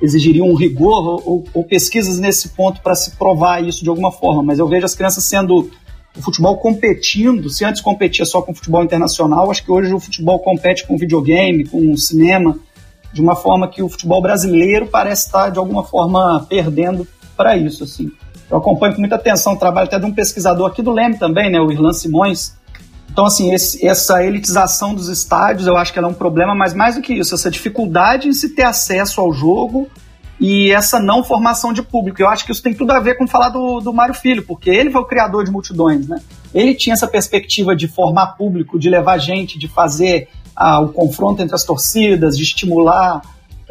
[0.02, 4.42] exigiria um rigor ou, ou pesquisas nesse ponto para se provar isso de alguma forma.
[4.42, 5.70] Mas eu vejo as crianças sendo
[6.18, 7.50] o futebol competindo.
[7.50, 10.98] Se antes competia só com o futebol internacional, acho que hoje o futebol compete com
[10.98, 12.58] videogame, com cinema,
[13.12, 17.84] de uma forma que o futebol brasileiro parece estar de alguma forma perdendo para isso.
[17.84, 18.12] Assim.
[18.50, 21.52] Eu acompanho com muita atenção o trabalho até de um pesquisador aqui do Leme também,
[21.52, 22.60] né, o Irlan Simões
[23.12, 26.74] então, assim, esse, essa elitização dos estádios, eu acho que ela é um problema, mas
[26.74, 29.90] mais do que isso, essa dificuldade em se ter acesso ao jogo
[30.40, 32.22] e essa não formação de público.
[32.22, 34.70] Eu acho que isso tem tudo a ver com falar do, do Mário Filho, porque
[34.70, 36.22] ele foi o criador de multidões, né?
[36.54, 40.30] Ele tinha essa perspectiva de formar público, de levar gente, de fazer
[40.62, 43.22] ah, o confronto entre as torcidas, de estimular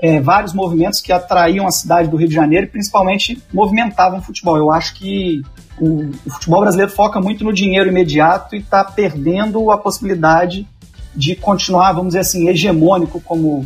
[0.03, 4.23] é, vários movimentos que atraíam a cidade do Rio de Janeiro e principalmente movimentavam o
[4.23, 4.57] futebol.
[4.57, 5.41] Eu acho que
[5.79, 10.67] o, o futebol brasileiro foca muito no dinheiro imediato e está perdendo a possibilidade
[11.15, 13.65] de continuar, vamos dizer assim, hegemônico como,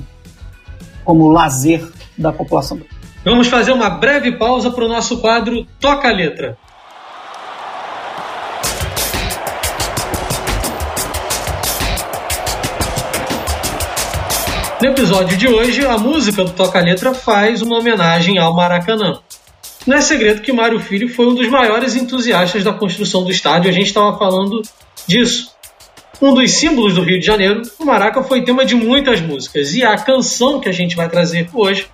[1.02, 2.78] como lazer da população.
[3.24, 6.58] Vamos fazer uma breve pausa para o nosso quadro Toca a Letra.
[14.84, 19.18] No episódio de hoje, a música do Toca Letra faz uma homenagem ao Maracanã.
[19.86, 23.70] Não é segredo que Mário Filho foi um dos maiores entusiastas da construção do estádio,
[23.70, 24.60] a gente estava falando
[25.06, 25.50] disso.
[26.20, 29.82] Um dos símbolos do Rio de Janeiro, o Maraca foi tema de muitas músicas, e
[29.82, 31.86] a canção que a gente vai trazer hoje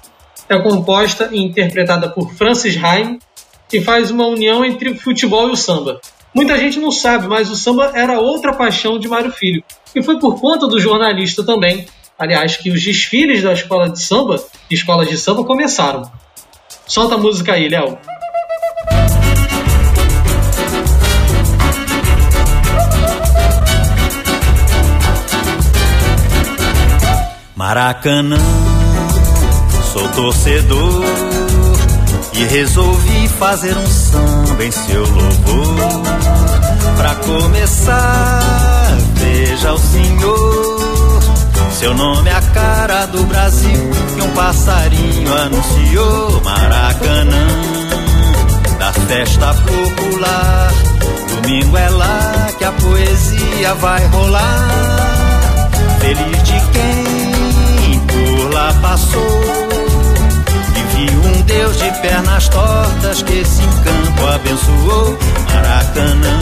[0.48, 3.20] é composta e interpretada por Francis Haim,
[3.68, 6.00] que faz uma união entre o futebol e o samba.
[6.34, 9.62] Muita gente não sabe, mas o samba era outra paixão de Mário Filho,
[9.94, 11.86] e foi por conta do jornalista também,
[12.20, 14.36] aliás, que os desfiles da escola de samba,
[14.68, 16.02] de escolas de samba, começaram.
[16.86, 17.98] Solta a música aí, Léo.
[27.56, 28.38] Maracanã,
[29.92, 31.04] sou torcedor
[32.34, 36.02] e resolvi fazer um samba em seu louvor.
[36.96, 40.69] Pra começar, veja o senhor
[41.80, 47.46] seu nome é a cara do Brasil que um passarinho anunciou Maracanã
[48.78, 50.72] da festa popular.
[51.30, 55.70] Domingo é lá que a poesia vai rolar.
[56.00, 59.40] Feliz de quem por lá passou
[60.96, 65.18] viu um Deus de pernas tortas que esse campo abençoou.
[65.50, 66.40] Maracanã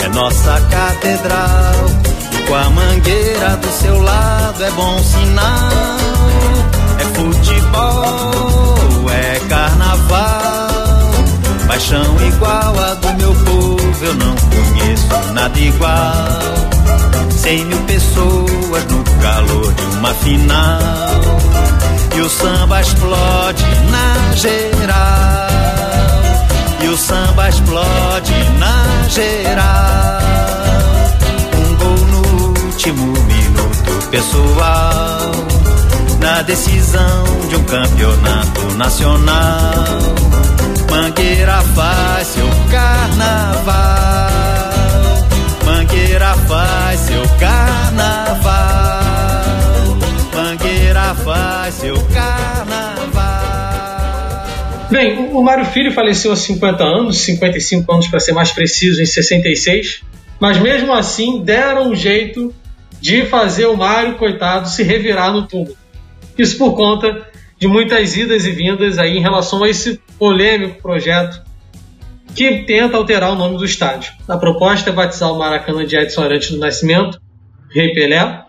[0.00, 2.14] é nossa catedral
[2.46, 5.70] com a mangueira do seu lado é bom sinal.
[6.98, 10.68] É futebol, é carnaval.
[11.66, 16.40] Paixão igual a do meu povo, eu não conheço nada igual.
[17.30, 20.80] Cem mil pessoas no calor de uma final.
[22.16, 25.48] E o samba explode na geral.
[26.80, 30.24] E o samba explode na geral
[32.84, 35.32] último minuto pessoal
[36.20, 40.00] na decisão de um campeonato nacional.
[40.90, 43.72] Mangueira faz seu carnaval.
[45.64, 48.52] Mangueira faz seu carnaval.
[50.34, 52.84] Mangueira faz seu carnaval.
[54.90, 59.06] Bem, o Mário Filho faleceu há 50 anos, 55 anos para ser mais preciso, em
[59.06, 60.02] 66.
[60.38, 62.54] Mas mesmo assim deram um jeito
[63.04, 65.76] de fazer o Mário, coitado, se revirar no túmulo.
[66.38, 67.28] Isso por conta
[67.58, 71.42] de muitas idas e vindas aí em relação a esse polêmico projeto
[72.34, 74.14] que tenta alterar o nome do estádio.
[74.26, 77.20] A proposta é batizar o Maracanã de Edson Arantes do Nascimento,
[77.74, 78.42] Rei Pelé.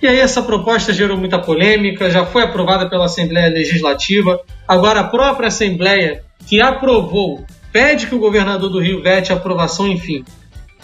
[0.00, 4.40] E aí essa proposta gerou muita polêmica, já foi aprovada pela Assembleia Legislativa.
[4.68, 9.88] Agora a própria Assembleia que aprovou pede que o governador do Rio vete a aprovação,
[9.88, 10.24] enfim.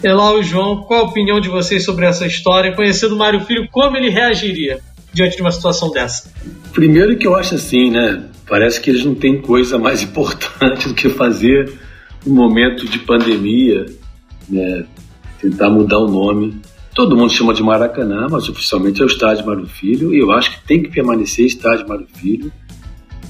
[0.03, 2.75] Elau e João, qual a opinião de vocês sobre essa história?
[2.75, 4.79] Conhecendo o Mário Filho, como ele reagiria
[5.11, 6.31] diante de uma situação dessa?
[6.71, 8.23] Primeiro que eu acho assim, né?
[8.47, 11.73] Parece que eles não têm coisa mais importante do que fazer
[12.25, 13.85] no momento de pandemia,
[14.47, 14.85] né?
[15.41, 16.59] Tentar mudar o nome.
[16.93, 20.51] Todo mundo chama de Maracanã, mas oficialmente é o estádio Mário Filho, e eu acho
[20.51, 22.51] que tem que permanecer estádio Mário Filho.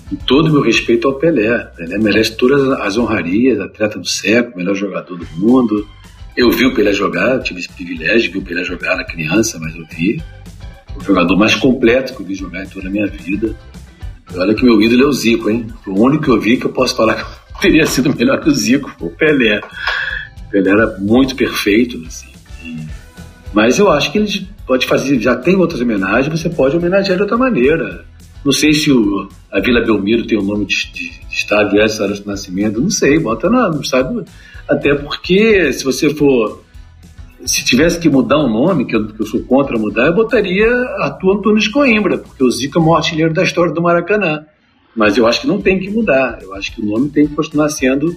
[0.09, 1.65] E todo o meu respeito ao Pelé.
[1.76, 5.86] Pelé merece todas as honrarias, atleta do século, melhor jogador do mundo,
[6.38, 9.58] eu vi o Pelé jogar, eu tive esse privilégio, vi o Pelé jogar na criança,
[9.60, 10.22] mas eu vi.
[10.96, 13.56] O jogador mais completo que eu vi jogar em toda a minha vida.
[14.36, 15.66] Olha que meu ídolo é o Zico, hein?
[15.88, 17.16] O único que eu vi que eu posso falar
[17.56, 19.60] que teria sido melhor que o Zico, o Pelé.
[20.46, 22.28] O Pelé era muito perfeito, assim.
[23.52, 27.24] Mas eu acho que eles pode fazer, já tem outras homenagens, você pode homenagear de
[27.24, 28.06] outra maneira.
[28.46, 32.08] Não sei se o, a Vila Belmiro tem o nome de, de, de estádio essa
[32.08, 33.82] do Nascimento, não sei, bota na, no.
[34.68, 36.63] Até porque se você for
[37.45, 40.70] se tivesse que mudar um nome, que eu, que eu, sou contra mudar, eu botaria
[40.99, 44.45] Arthur Antunes Coimbra, porque o Zico é o maior artilheiro da história do Maracanã.
[44.95, 46.39] Mas eu acho que não tem que mudar.
[46.41, 48.15] Eu acho que o nome tem que continuar sendo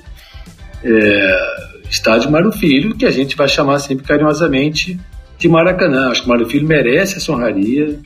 [0.82, 1.38] é,
[1.88, 4.98] Estádio Mário Filho, que a gente vai chamar sempre carinhosamente
[5.38, 6.10] de Maracanã.
[6.10, 8.00] Acho que o Mário Filho merece essa honraria.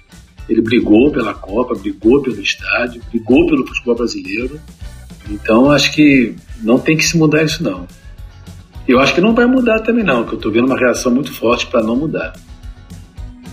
[0.48, 4.60] Ele brigou pela Copa, brigou pelo estádio, brigou pelo futebol brasileiro.
[5.30, 7.86] Então acho que não tem que se mudar isso não.
[8.86, 11.32] Eu acho que não vai mudar também não, que eu estou vendo uma reação muito
[11.32, 12.34] forte para não mudar.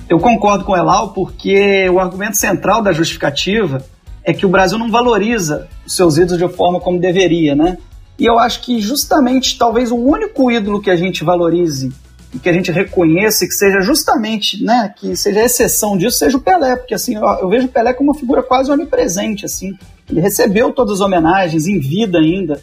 [0.09, 3.81] Eu concordo com o Elal porque o argumento central da justificativa
[4.25, 7.77] é que o Brasil não valoriza os seus ídolos de forma como deveria, né?
[8.19, 11.93] E eu acho que justamente talvez o único ídolo que a gente valorize
[12.33, 16.41] e que a gente reconheça que seja justamente, né, que seja exceção disso, seja o
[16.41, 19.77] Pelé, porque assim, eu, eu vejo o Pelé como uma figura quase onipresente, assim.
[20.09, 22.61] Ele recebeu todas as homenagens em vida ainda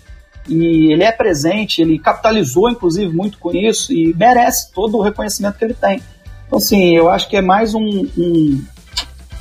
[0.49, 5.59] e ele é presente, ele capitalizou inclusive muito com isso e merece todo o reconhecimento
[5.59, 6.03] que ele tem.
[6.47, 8.65] Então, assim, eu acho que é mais um, um,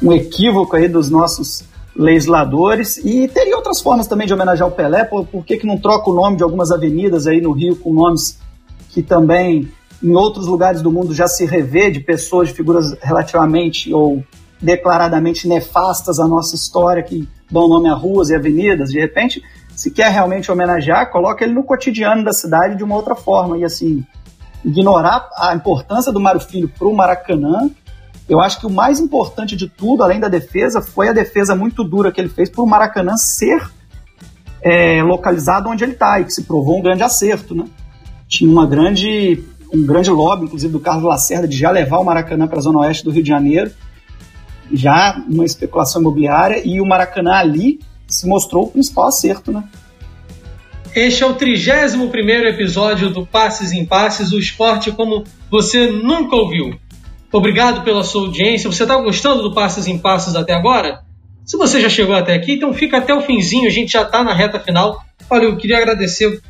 [0.04, 1.64] um equívoco aí dos nossos
[1.96, 5.78] legisladores e teria outras formas também de homenagear o Pelé, por, por que, que não
[5.78, 8.38] troca o nome de algumas avenidas aí no Rio com nomes
[8.90, 9.68] que também
[10.04, 14.24] em outros lugares do mundo já se revê de pessoas, de figuras relativamente ou
[14.62, 19.42] declaradamente nefastas à nossa história que dão nome a ruas e avenidas, de repente
[19.78, 23.60] se quer realmente homenagear, coloca ele no cotidiano da cidade de uma outra forma.
[23.60, 24.04] E assim,
[24.66, 27.70] ignorar a importância do Mário Filho para o Maracanã,
[28.28, 31.84] eu acho que o mais importante de tudo, além da defesa, foi a defesa muito
[31.84, 33.70] dura que ele fez para o Maracanã ser
[34.64, 37.54] é, localizado onde ele está, e que se provou um grande acerto.
[37.54, 37.66] Né?
[38.28, 42.48] Tinha uma grande, um grande lobby, inclusive do Carlos Lacerda, de já levar o Maracanã
[42.48, 43.70] para a zona oeste do Rio de Janeiro,
[44.74, 49.64] já uma especulação imobiliária, e o Maracanã ali se mostrou o principal acerto, né?
[50.96, 52.12] Este é o 31
[52.48, 56.80] episódio do Passes em Passes, o esporte como você nunca ouviu.
[57.32, 58.72] Obrigado pela sua audiência.
[58.72, 61.02] Você está gostando do Passes em Passes até agora?
[61.46, 64.24] Se você já chegou até aqui, então fica até o finzinho, a gente já está
[64.24, 65.02] na reta final.
[65.30, 66.42] Olha, eu queria agradecer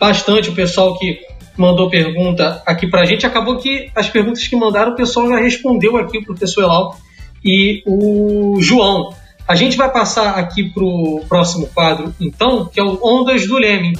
[0.00, 1.20] bastante o pessoal que
[1.56, 3.24] mandou pergunta aqui para a gente.
[3.24, 6.98] Acabou que as perguntas que mandaram o pessoal já respondeu aqui, o professor Elal
[7.44, 9.14] e o João.
[9.48, 13.56] A gente vai passar aqui para o próximo quadro, então, que é o Ondas do
[13.56, 13.96] Leme.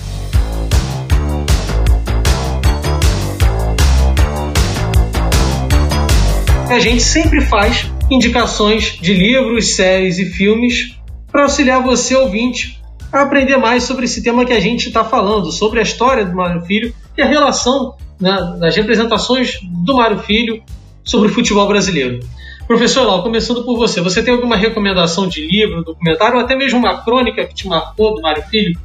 [6.68, 10.96] A gente sempre faz indicações de livros, séries e filmes
[11.30, 12.82] para auxiliar você, ouvinte,
[13.12, 16.34] a aprender mais sobre esse tema que a gente está falando, sobre a história do
[16.34, 20.60] Mário Filho e a relação né, das representações do Mário Filho
[21.04, 22.18] sobre o futebol brasileiro.
[22.66, 26.80] Professor Lau, começando por você, você tem alguma recomendação de livro, documentário ou até mesmo
[26.80, 28.76] uma crônica que te marcou do Mário Filho?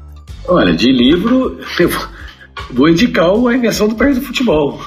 [0.47, 1.89] Olha, de livro, eu
[2.69, 4.79] vou indicar a invenção do país do futebol,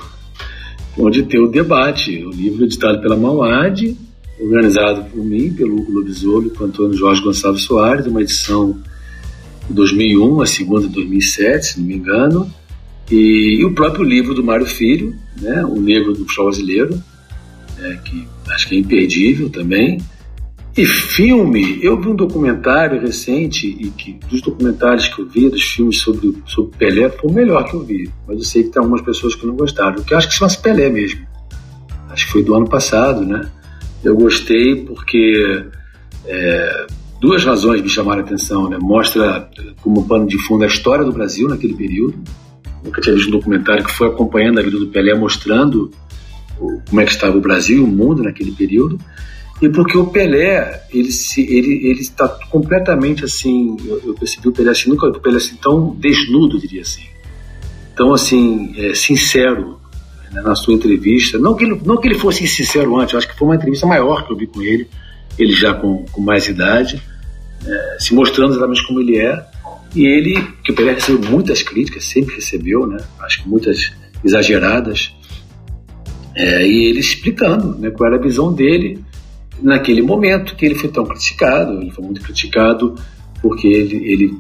[0.96, 3.96] onde tem o debate, o livro editado pela Mauad,
[4.40, 8.78] organizado por mim, pelo Hugo Lobisolo e Antônio Jorge Gonçalves Soares, uma edição
[9.66, 12.48] de 2001, a segunda de 2007, se não me engano,
[13.10, 17.02] e, e o próprio livro do Mário Filho, né, O Negro do Futebol Brasileiro,
[17.78, 20.00] né, que acho que é imperdível também.
[20.76, 25.62] E filme, eu vi um documentário recente, e que dos documentários que eu vi, dos
[25.62, 28.10] filmes sobre, sobre Pelé, foi o melhor que eu vi.
[28.26, 30.60] Mas eu sei que tem algumas pessoas que não gostaram, que eu acho que chama-se
[30.60, 31.24] Pelé mesmo.
[32.08, 33.48] Acho que foi do ano passado, né?
[34.02, 35.64] Eu gostei porque
[36.26, 36.86] é,
[37.20, 38.76] duas razões me chamaram a atenção, né?
[38.80, 39.48] Mostra
[39.80, 42.18] como pano de fundo a história do Brasil naquele período.
[42.84, 45.92] Nunca tinha visto um documentário que foi acompanhando a vida do Pelé, mostrando
[46.56, 48.98] como é que estava o Brasil e o mundo naquele período
[49.62, 54.52] e porque o Pelé ele se ele ele está completamente assim eu, eu, percebi o
[54.52, 57.04] Pelé assim nunca o Pelé assim tão desnudo diria assim
[57.94, 59.78] tão assim é, sincero
[60.34, 61.38] né, na sua entrevista.
[61.38, 64.26] Não que ele não que ele fosse sincero antes acho que foi uma entrevista maior
[64.26, 64.88] que eu vi com ele
[65.38, 67.02] ele já com, com mais idade
[67.66, 69.46] é, se mostrando exatamente como ele é.
[69.94, 73.92] E ele que o Pelé recebeu muitas críticas sempre recebeu né acho que muitas
[74.24, 75.14] exageradas
[76.36, 79.02] é, e ele explicando né, qual era a visão dele
[79.62, 81.80] naquele momento que ele foi tão criticado.
[81.80, 82.94] Ele foi muito criticado
[83.40, 84.38] porque ele, ele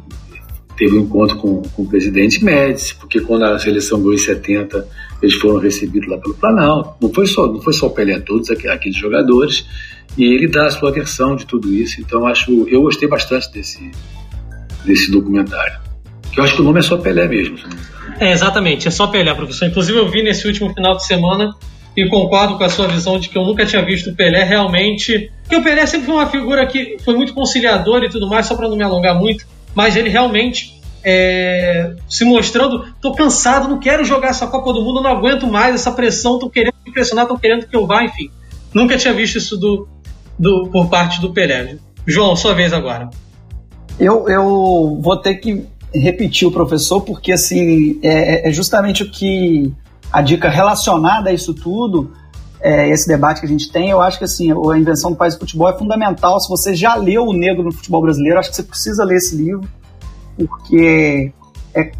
[0.76, 4.86] teve um encontro com, com o presidente Médici, porque quando a seleção ganhou em 70,
[5.22, 6.94] eles foram recebidos lá pelo Planalto.
[7.00, 9.66] Não foi só, não foi só o Pelé, todos aqueles jogadores.
[10.16, 12.00] E ele dá a sua versão de tudo isso.
[12.00, 13.90] Então acho, eu gostei bastante desse,
[14.84, 15.78] desse documentário.
[16.36, 17.56] Eu acho que o nome é só Pelé mesmo.
[18.18, 19.66] É, exatamente, é só Pelé, professor.
[19.66, 21.54] Inclusive eu vi nesse último final de semana
[21.96, 25.30] e concordo com a sua visão de que eu nunca tinha visto o Pelé realmente.
[25.42, 28.56] Porque o Pelé sempre foi uma figura que foi muito conciliador e tudo mais, só
[28.56, 34.04] para não me alongar muito, mas ele realmente é, se mostrando: tô cansado, não quero
[34.04, 37.38] jogar essa Copa do Mundo, não aguento mais essa pressão, tô querendo me impressionar, tô
[37.38, 38.30] querendo que eu vá, enfim.
[38.72, 39.86] Nunca tinha visto isso do,
[40.38, 41.76] do, por parte do Pelé.
[42.06, 43.08] João, sua vez agora.
[44.00, 45.64] Eu, eu vou ter que
[45.94, 49.72] repetir o professor, porque assim, é, é justamente o que
[50.14, 52.12] a dica relacionada a isso tudo,
[52.60, 55.34] é, esse debate que a gente tem, eu acho que assim, a invenção do país
[55.34, 56.38] do futebol é fundamental.
[56.38, 59.34] Se você já leu O Negro no Futebol Brasileiro, acho que você precisa ler esse
[59.34, 59.68] livro,
[60.36, 61.32] porque
[61.74, 61.90] é,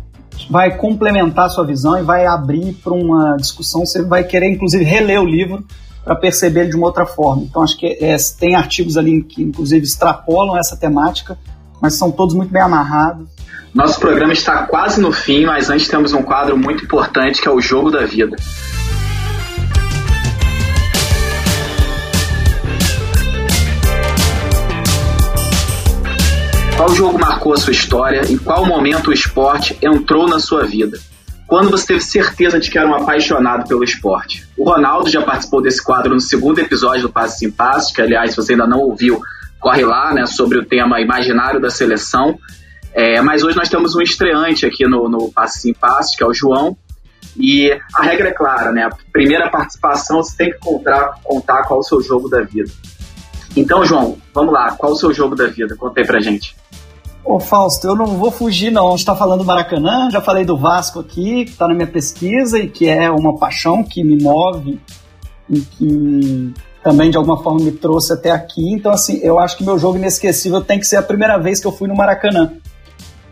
[0.49, 3.85] vai complementar a sua visão e vai abrir para uma discussão.
[3.85, 5.65] Você vai querer, inclusive, reler o livro
[6.05, 7.43] para perceber ele de uma outra forma.
[7.43, 11.37] Então, acho que é, tem artigos ali que, inclusive, extrapolam essa temática,
[11.83, 13.27] mas são todos muito bem amarrados.
[13.75, 17.51] Nosso programa está quase no fim, mas antes temos um quadro muito importante que é
[17.51, 18.37] o Jogo da Vida.
[26.77, 28.23] Qual jogo marcou a sua história?
[28.31, 30.97] Em qual momento o esporte entrou na sua vida?
[31.45, 34.47] Quando você teve certeza de que era um apaixonado pelo esporte?
[34.57, 38.31] O Ronaldo já participou desse quadro no segundo episódio do Passe em Passe, que aliás,
[38.31, 39.21] se você ainda não ouviu,
[39.59, 42.39] corre lá, né, sobre o tema imaginário da seleção.
[42.95, 46.27] É, mas hoje nós temos um estreante aqui no, no Passe em Passe, que é
[46.27, 46.77] o João.
[47.37, 48.85] E a regra é clara, né?
[48.85, 52.71] A primeira participação você tem que contar, contar qual é o seu jogo da vida.
[53.57, 54.73] Então, João, vamos lá.
[54.73, 55.75] Qual é o seu jogo da vida?
[55.77, 56.57] Conta aí pra gente.
[57.25, 58.89] Ô Fausto, eu não vou fugir não.
[58.89, 61.87] A gente está falando do Maracanã, já falei do Vasco aqui, que está na minha
[61.87, 64.79] pesquisa e que é uma paixão que me move
[65.49, 68.73] e que também de alguma forma me trouxe até aqui.
[68.73, 71.67] Então, assim, eu acho que meu jogo inesquecível tem que ser a primeira vez que
[71.67, 72.53] eu fui no Maracanã.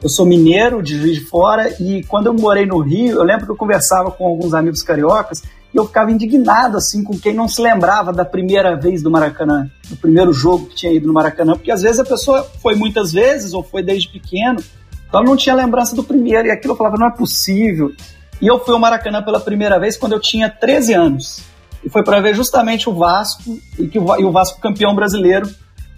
[0.02, 3.46] Eu sou mineiro, de Juiz de Fora, e quando eu morei no Rio, eu lembro
[3.46, 7.46] que eu conversava com alguns amigos cariocas e eu ficava indignado assim com quem não
[7.46, 11.52] se lembrava da primeira vez do Maracanã, do primeiro jogo que tinha ido no Maracanã,
[11.52, 14.60] porque às vezes a pessoa foi muitas vezes ou foi desde pequeno,
[15.08, 17.92] então não tinha lembrança do primeiro, e aquilo eu falava, não é possível.
[18.40, 21.42] E eu fui ao Maracanã pela primeira vez quando eu tinha 13 anos.
[21.84, 25.48] E foi para ver justamente o Vasco e, que o, e o Vasco campeão brasileiro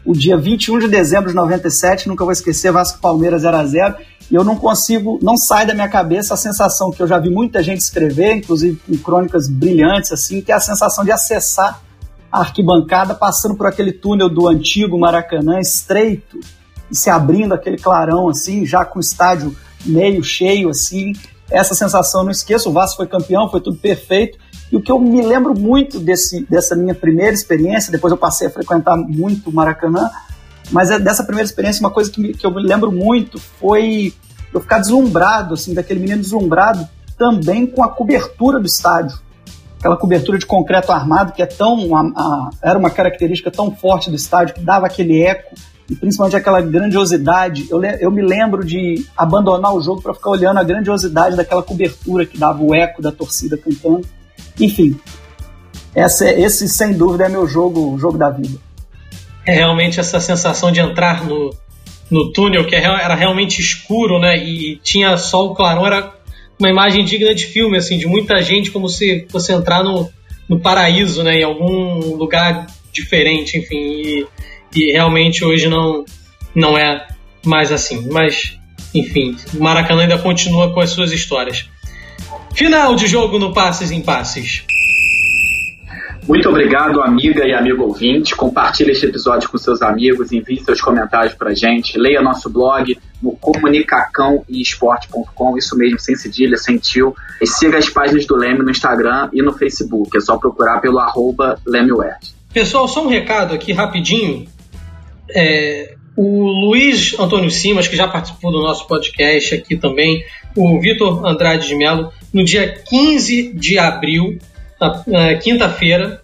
[0.05, 3.97] o dia 21 de dezembro de 97, nunca vou esquecer, Vasco Palmeiras 0 a 0
[4.31, 7.31] e eu não consigo, não sai da minha cabeça a sensação que eu já vi
[7.31, 11.83] muita gente escrever, inclusive com crônicas brilhantes, assim, que é a sensação de acessar
[12.33, 16.41] a arquibancada passando por aquele túnel do antigo Maracanã estreito
[16.91, 21.13] e se abrindo aquele clarão, assim, já com o estádio meio cheio, assim.
[21.55, 24.39] Essa sensação não esqueço, o Vasco foi campeão, foi tudo perfeito,
[24.73, 28.49] e o que eu me lembro muito desse, dessa minha primeira experiência, depois eu passei
[28.49, 30.11] a frequentar muito o Maracanã,
[30.73, 34.13] mas é dessa primeira experiência, uma coisa que, me, que eu me lembro muito foi
[34.53, 39.19] eu ficar deslumbrado, assim, daquele menino deslumbrado também com a cobertura do estádio.
[39.79, 41.95] Aquela cobertura de concreto armado que é tão.
[41.95, 45.55] A, a, era uma característica tão forte do estádio, que dava aquele eco,
[45.89, 47.66] e principalmente aquela grandiosidade.
[47.70, 52.24] Eu, eu me lembro de abandonar o jogo para ficar olhando a grandiosidade daquela cobertura
[52.24, 54.07] que dava o eco da torcida cantando.
[54.59, 54.99] Enfim,
[55.95, 58.59] essa, esse sem dúvida é meu jogo, jogo da vida.
[59.47, 61.55] É realmente essa sensação de entrar no,
[62.11, 64.37] no túnel, que é era realmente escuro, né?
[64.37, 66.12] E tinha só o clarão, era
[66.59, 70.09] uma imagem digna de filme, assim, de muita gente, como se fosse entrar no,
[70.48, 71.40] no paraíso, né?
[71.40, 73.77] Em algum lugar diferente, enfim.
[73.77, 74.27] E,
[74.75, 76.05] e realmente hoje não,
[76.55, 77.07] não é
[77.45, 78.09] mais assim.
[78.11, 78.59] Mas,
[78.95, 81.69] enfim, o Maracanã ainda continua com as suas histórias.
[82.55, 84.65] Final de jogo no Passes em Passes.
[86.27, 88.35] Muito obrigado, amiga e amigo ouvinte.
[88.35, 93.37] Compartilhe este episódio com seus amigos, envie seus comentários para gente, leia nosso blog no
[93.37, 97.15] comunicacãoesporte.com, isso mesmo, sem cedilha, sem tio.
[97.43, 100.99] E siga as páginas do Leme no Instagram e no Facebook, é só procurar pelo
[100.99, 101.61] arroba
[102.55, 104.47] Pessoal, só um recado aqui rapidinho.
[105.31, 110.25] É, o Luiz Antônio Simas, que já participou do nosso podcast aqui também,
[110.57, 114.39] o Vitor Andrade de Mello, no dia 15 de abril,
[115.43, 116.23] quinta-feira,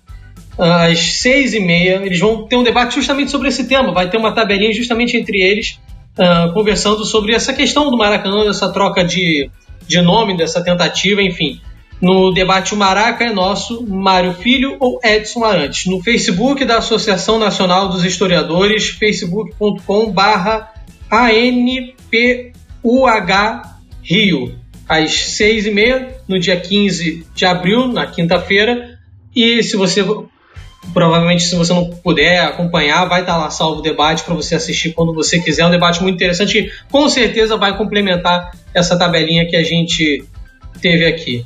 [0.58, 3.92] às seis e meia, eles vão ter um debate justamente sobre esse tema.
[3.92, 5.80] Vai ter uma tabelinha justamente entre eles,
[6.18, 9.50] uh, conversando sobre essa questão do Maracanã, dessa troca de,
[9.86, 11.60] de nome, dessa tentativa, enfim.
[12.00, 15.84] No debate Maraca é nosso, Mário Filho ou Edson Arantes.
[15.84, 20.72] No Facebook da Associação Nacional dos Historiadores, facebook.com barra
[21.10, 22.52] ANPUH
[24.02, 24.58] Rio,
[24.88, 28.98] às seis e meia, no dia 15 de abril, na quinta-feira.
[29.36, 30.02] E se você,
[30.94, 34.94] provavelmente, se você não puder acompanhar, vai estar lá salvo o debate para você assistir
[34.94, 35.62] quando você quiser.
[35.62, 40.24] É um debate muito interessante e com certeza vai complementar essa tabelinha que a gente
[40.80, 41.44] teve aqui.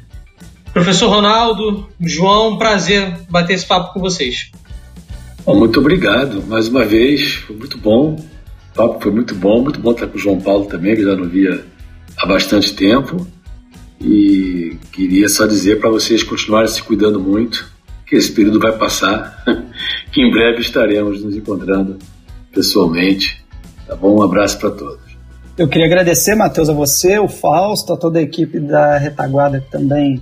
[0.74, 4.50] Professor Ronaldo, João, prazer bater esse papo com vocês.
[5.46, 8.16] muito obrigado mais uma vez, foi muito bom.
[8.16, 11.14] O papo foi muito bom, muito bom estar com o João Paulo também, que já
[11.14, 11.64] não via
[12.18, 13.24] há bastante tempo.
[14.00, 17.72] E queria só dizer para vocês continuarem se cuidando muito,
[18.04, 19.44] que esse período vai passar,
[20.10, 22.00] que em breve estaremos nos encontrando
[22.52, 23.44] pessoalmente.
[23.86, 24.18] Tá bom?
[24.18, 25.04] Um abraço para todos.
[25.56, 29.70] Eu queria agradecer, Matheus, a você, o Fausto, a toda a equipe da Retaguarda que
[29.70, 30.20] também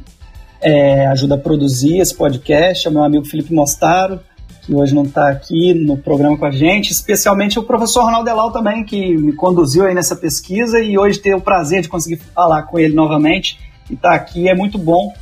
[0.63, 4.21] é, ajuda a produzir esse podcast, ao meu amigo Felipe Mostaro,
[4.63, 8.53] que hoje não está aqui no programa com a gente, especialmente o professor Ronaldo Delal
[8.53, 12.63] também, que me conduziu aí nessa pesquisa e hoje ter o prazer de conseguir falar
[12.63, 13.59] com ele novamente
[13.91, 15.13] e estar tá aqui é muito bom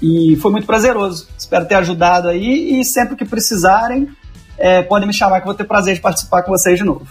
[0.00, 1.28] e foi muito prazeroso.
[1.36, 4.08] Espero ter ajudado aí e sempre que precisarem,
[4.56, 7.06] é, podem me chamar que eu vou ter prazer de participar com vocês de novo.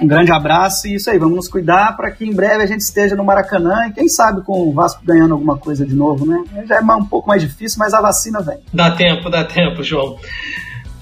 [0.00, 2.80] Um grande abraço e isso aí, vamos nos cuidar para que em breve a gente
[2.80, 6.42] esteja no Maracanã e quem sabe com o Vasco ganhando alguma coisa de novo, né?
[6.66, 8.58] Já é um pouco mais difícil, mas a vacina vem.
[8.72, 10.16] Dá tempo, dá tempo, João.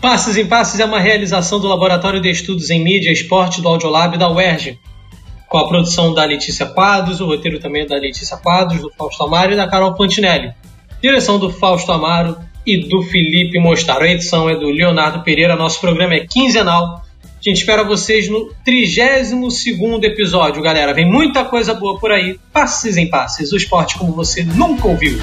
[0.00, 3.68] Passes em Passes é uma realização do Laboratório de Estudos em Mídia e Esporte do
[3.68, 4.78] Audiolab da UERJ,
[5.48, 9.24] com a produção da Letícia Quadros, o roteiro também é da Letícia Quadros, do Fausto
[9.24, 10.52] Amaro e da Carol Fantinelli.
[11.00, 14.04] Direção do Fausto Amaro e do Felipe Mostaro.
[14.04, 15.56] A edição é do Leonardo Pereira.
[15.56, 17.02] Nosso programa é quinzenal
[17.40, 20.92] a gente espera vocês no 32 episódio, galera.
[20.92, 22.38] Vem muita coisa boa por aí.
[22.52, 25.18] Passes em passes, o esporte como você nunca ouviu.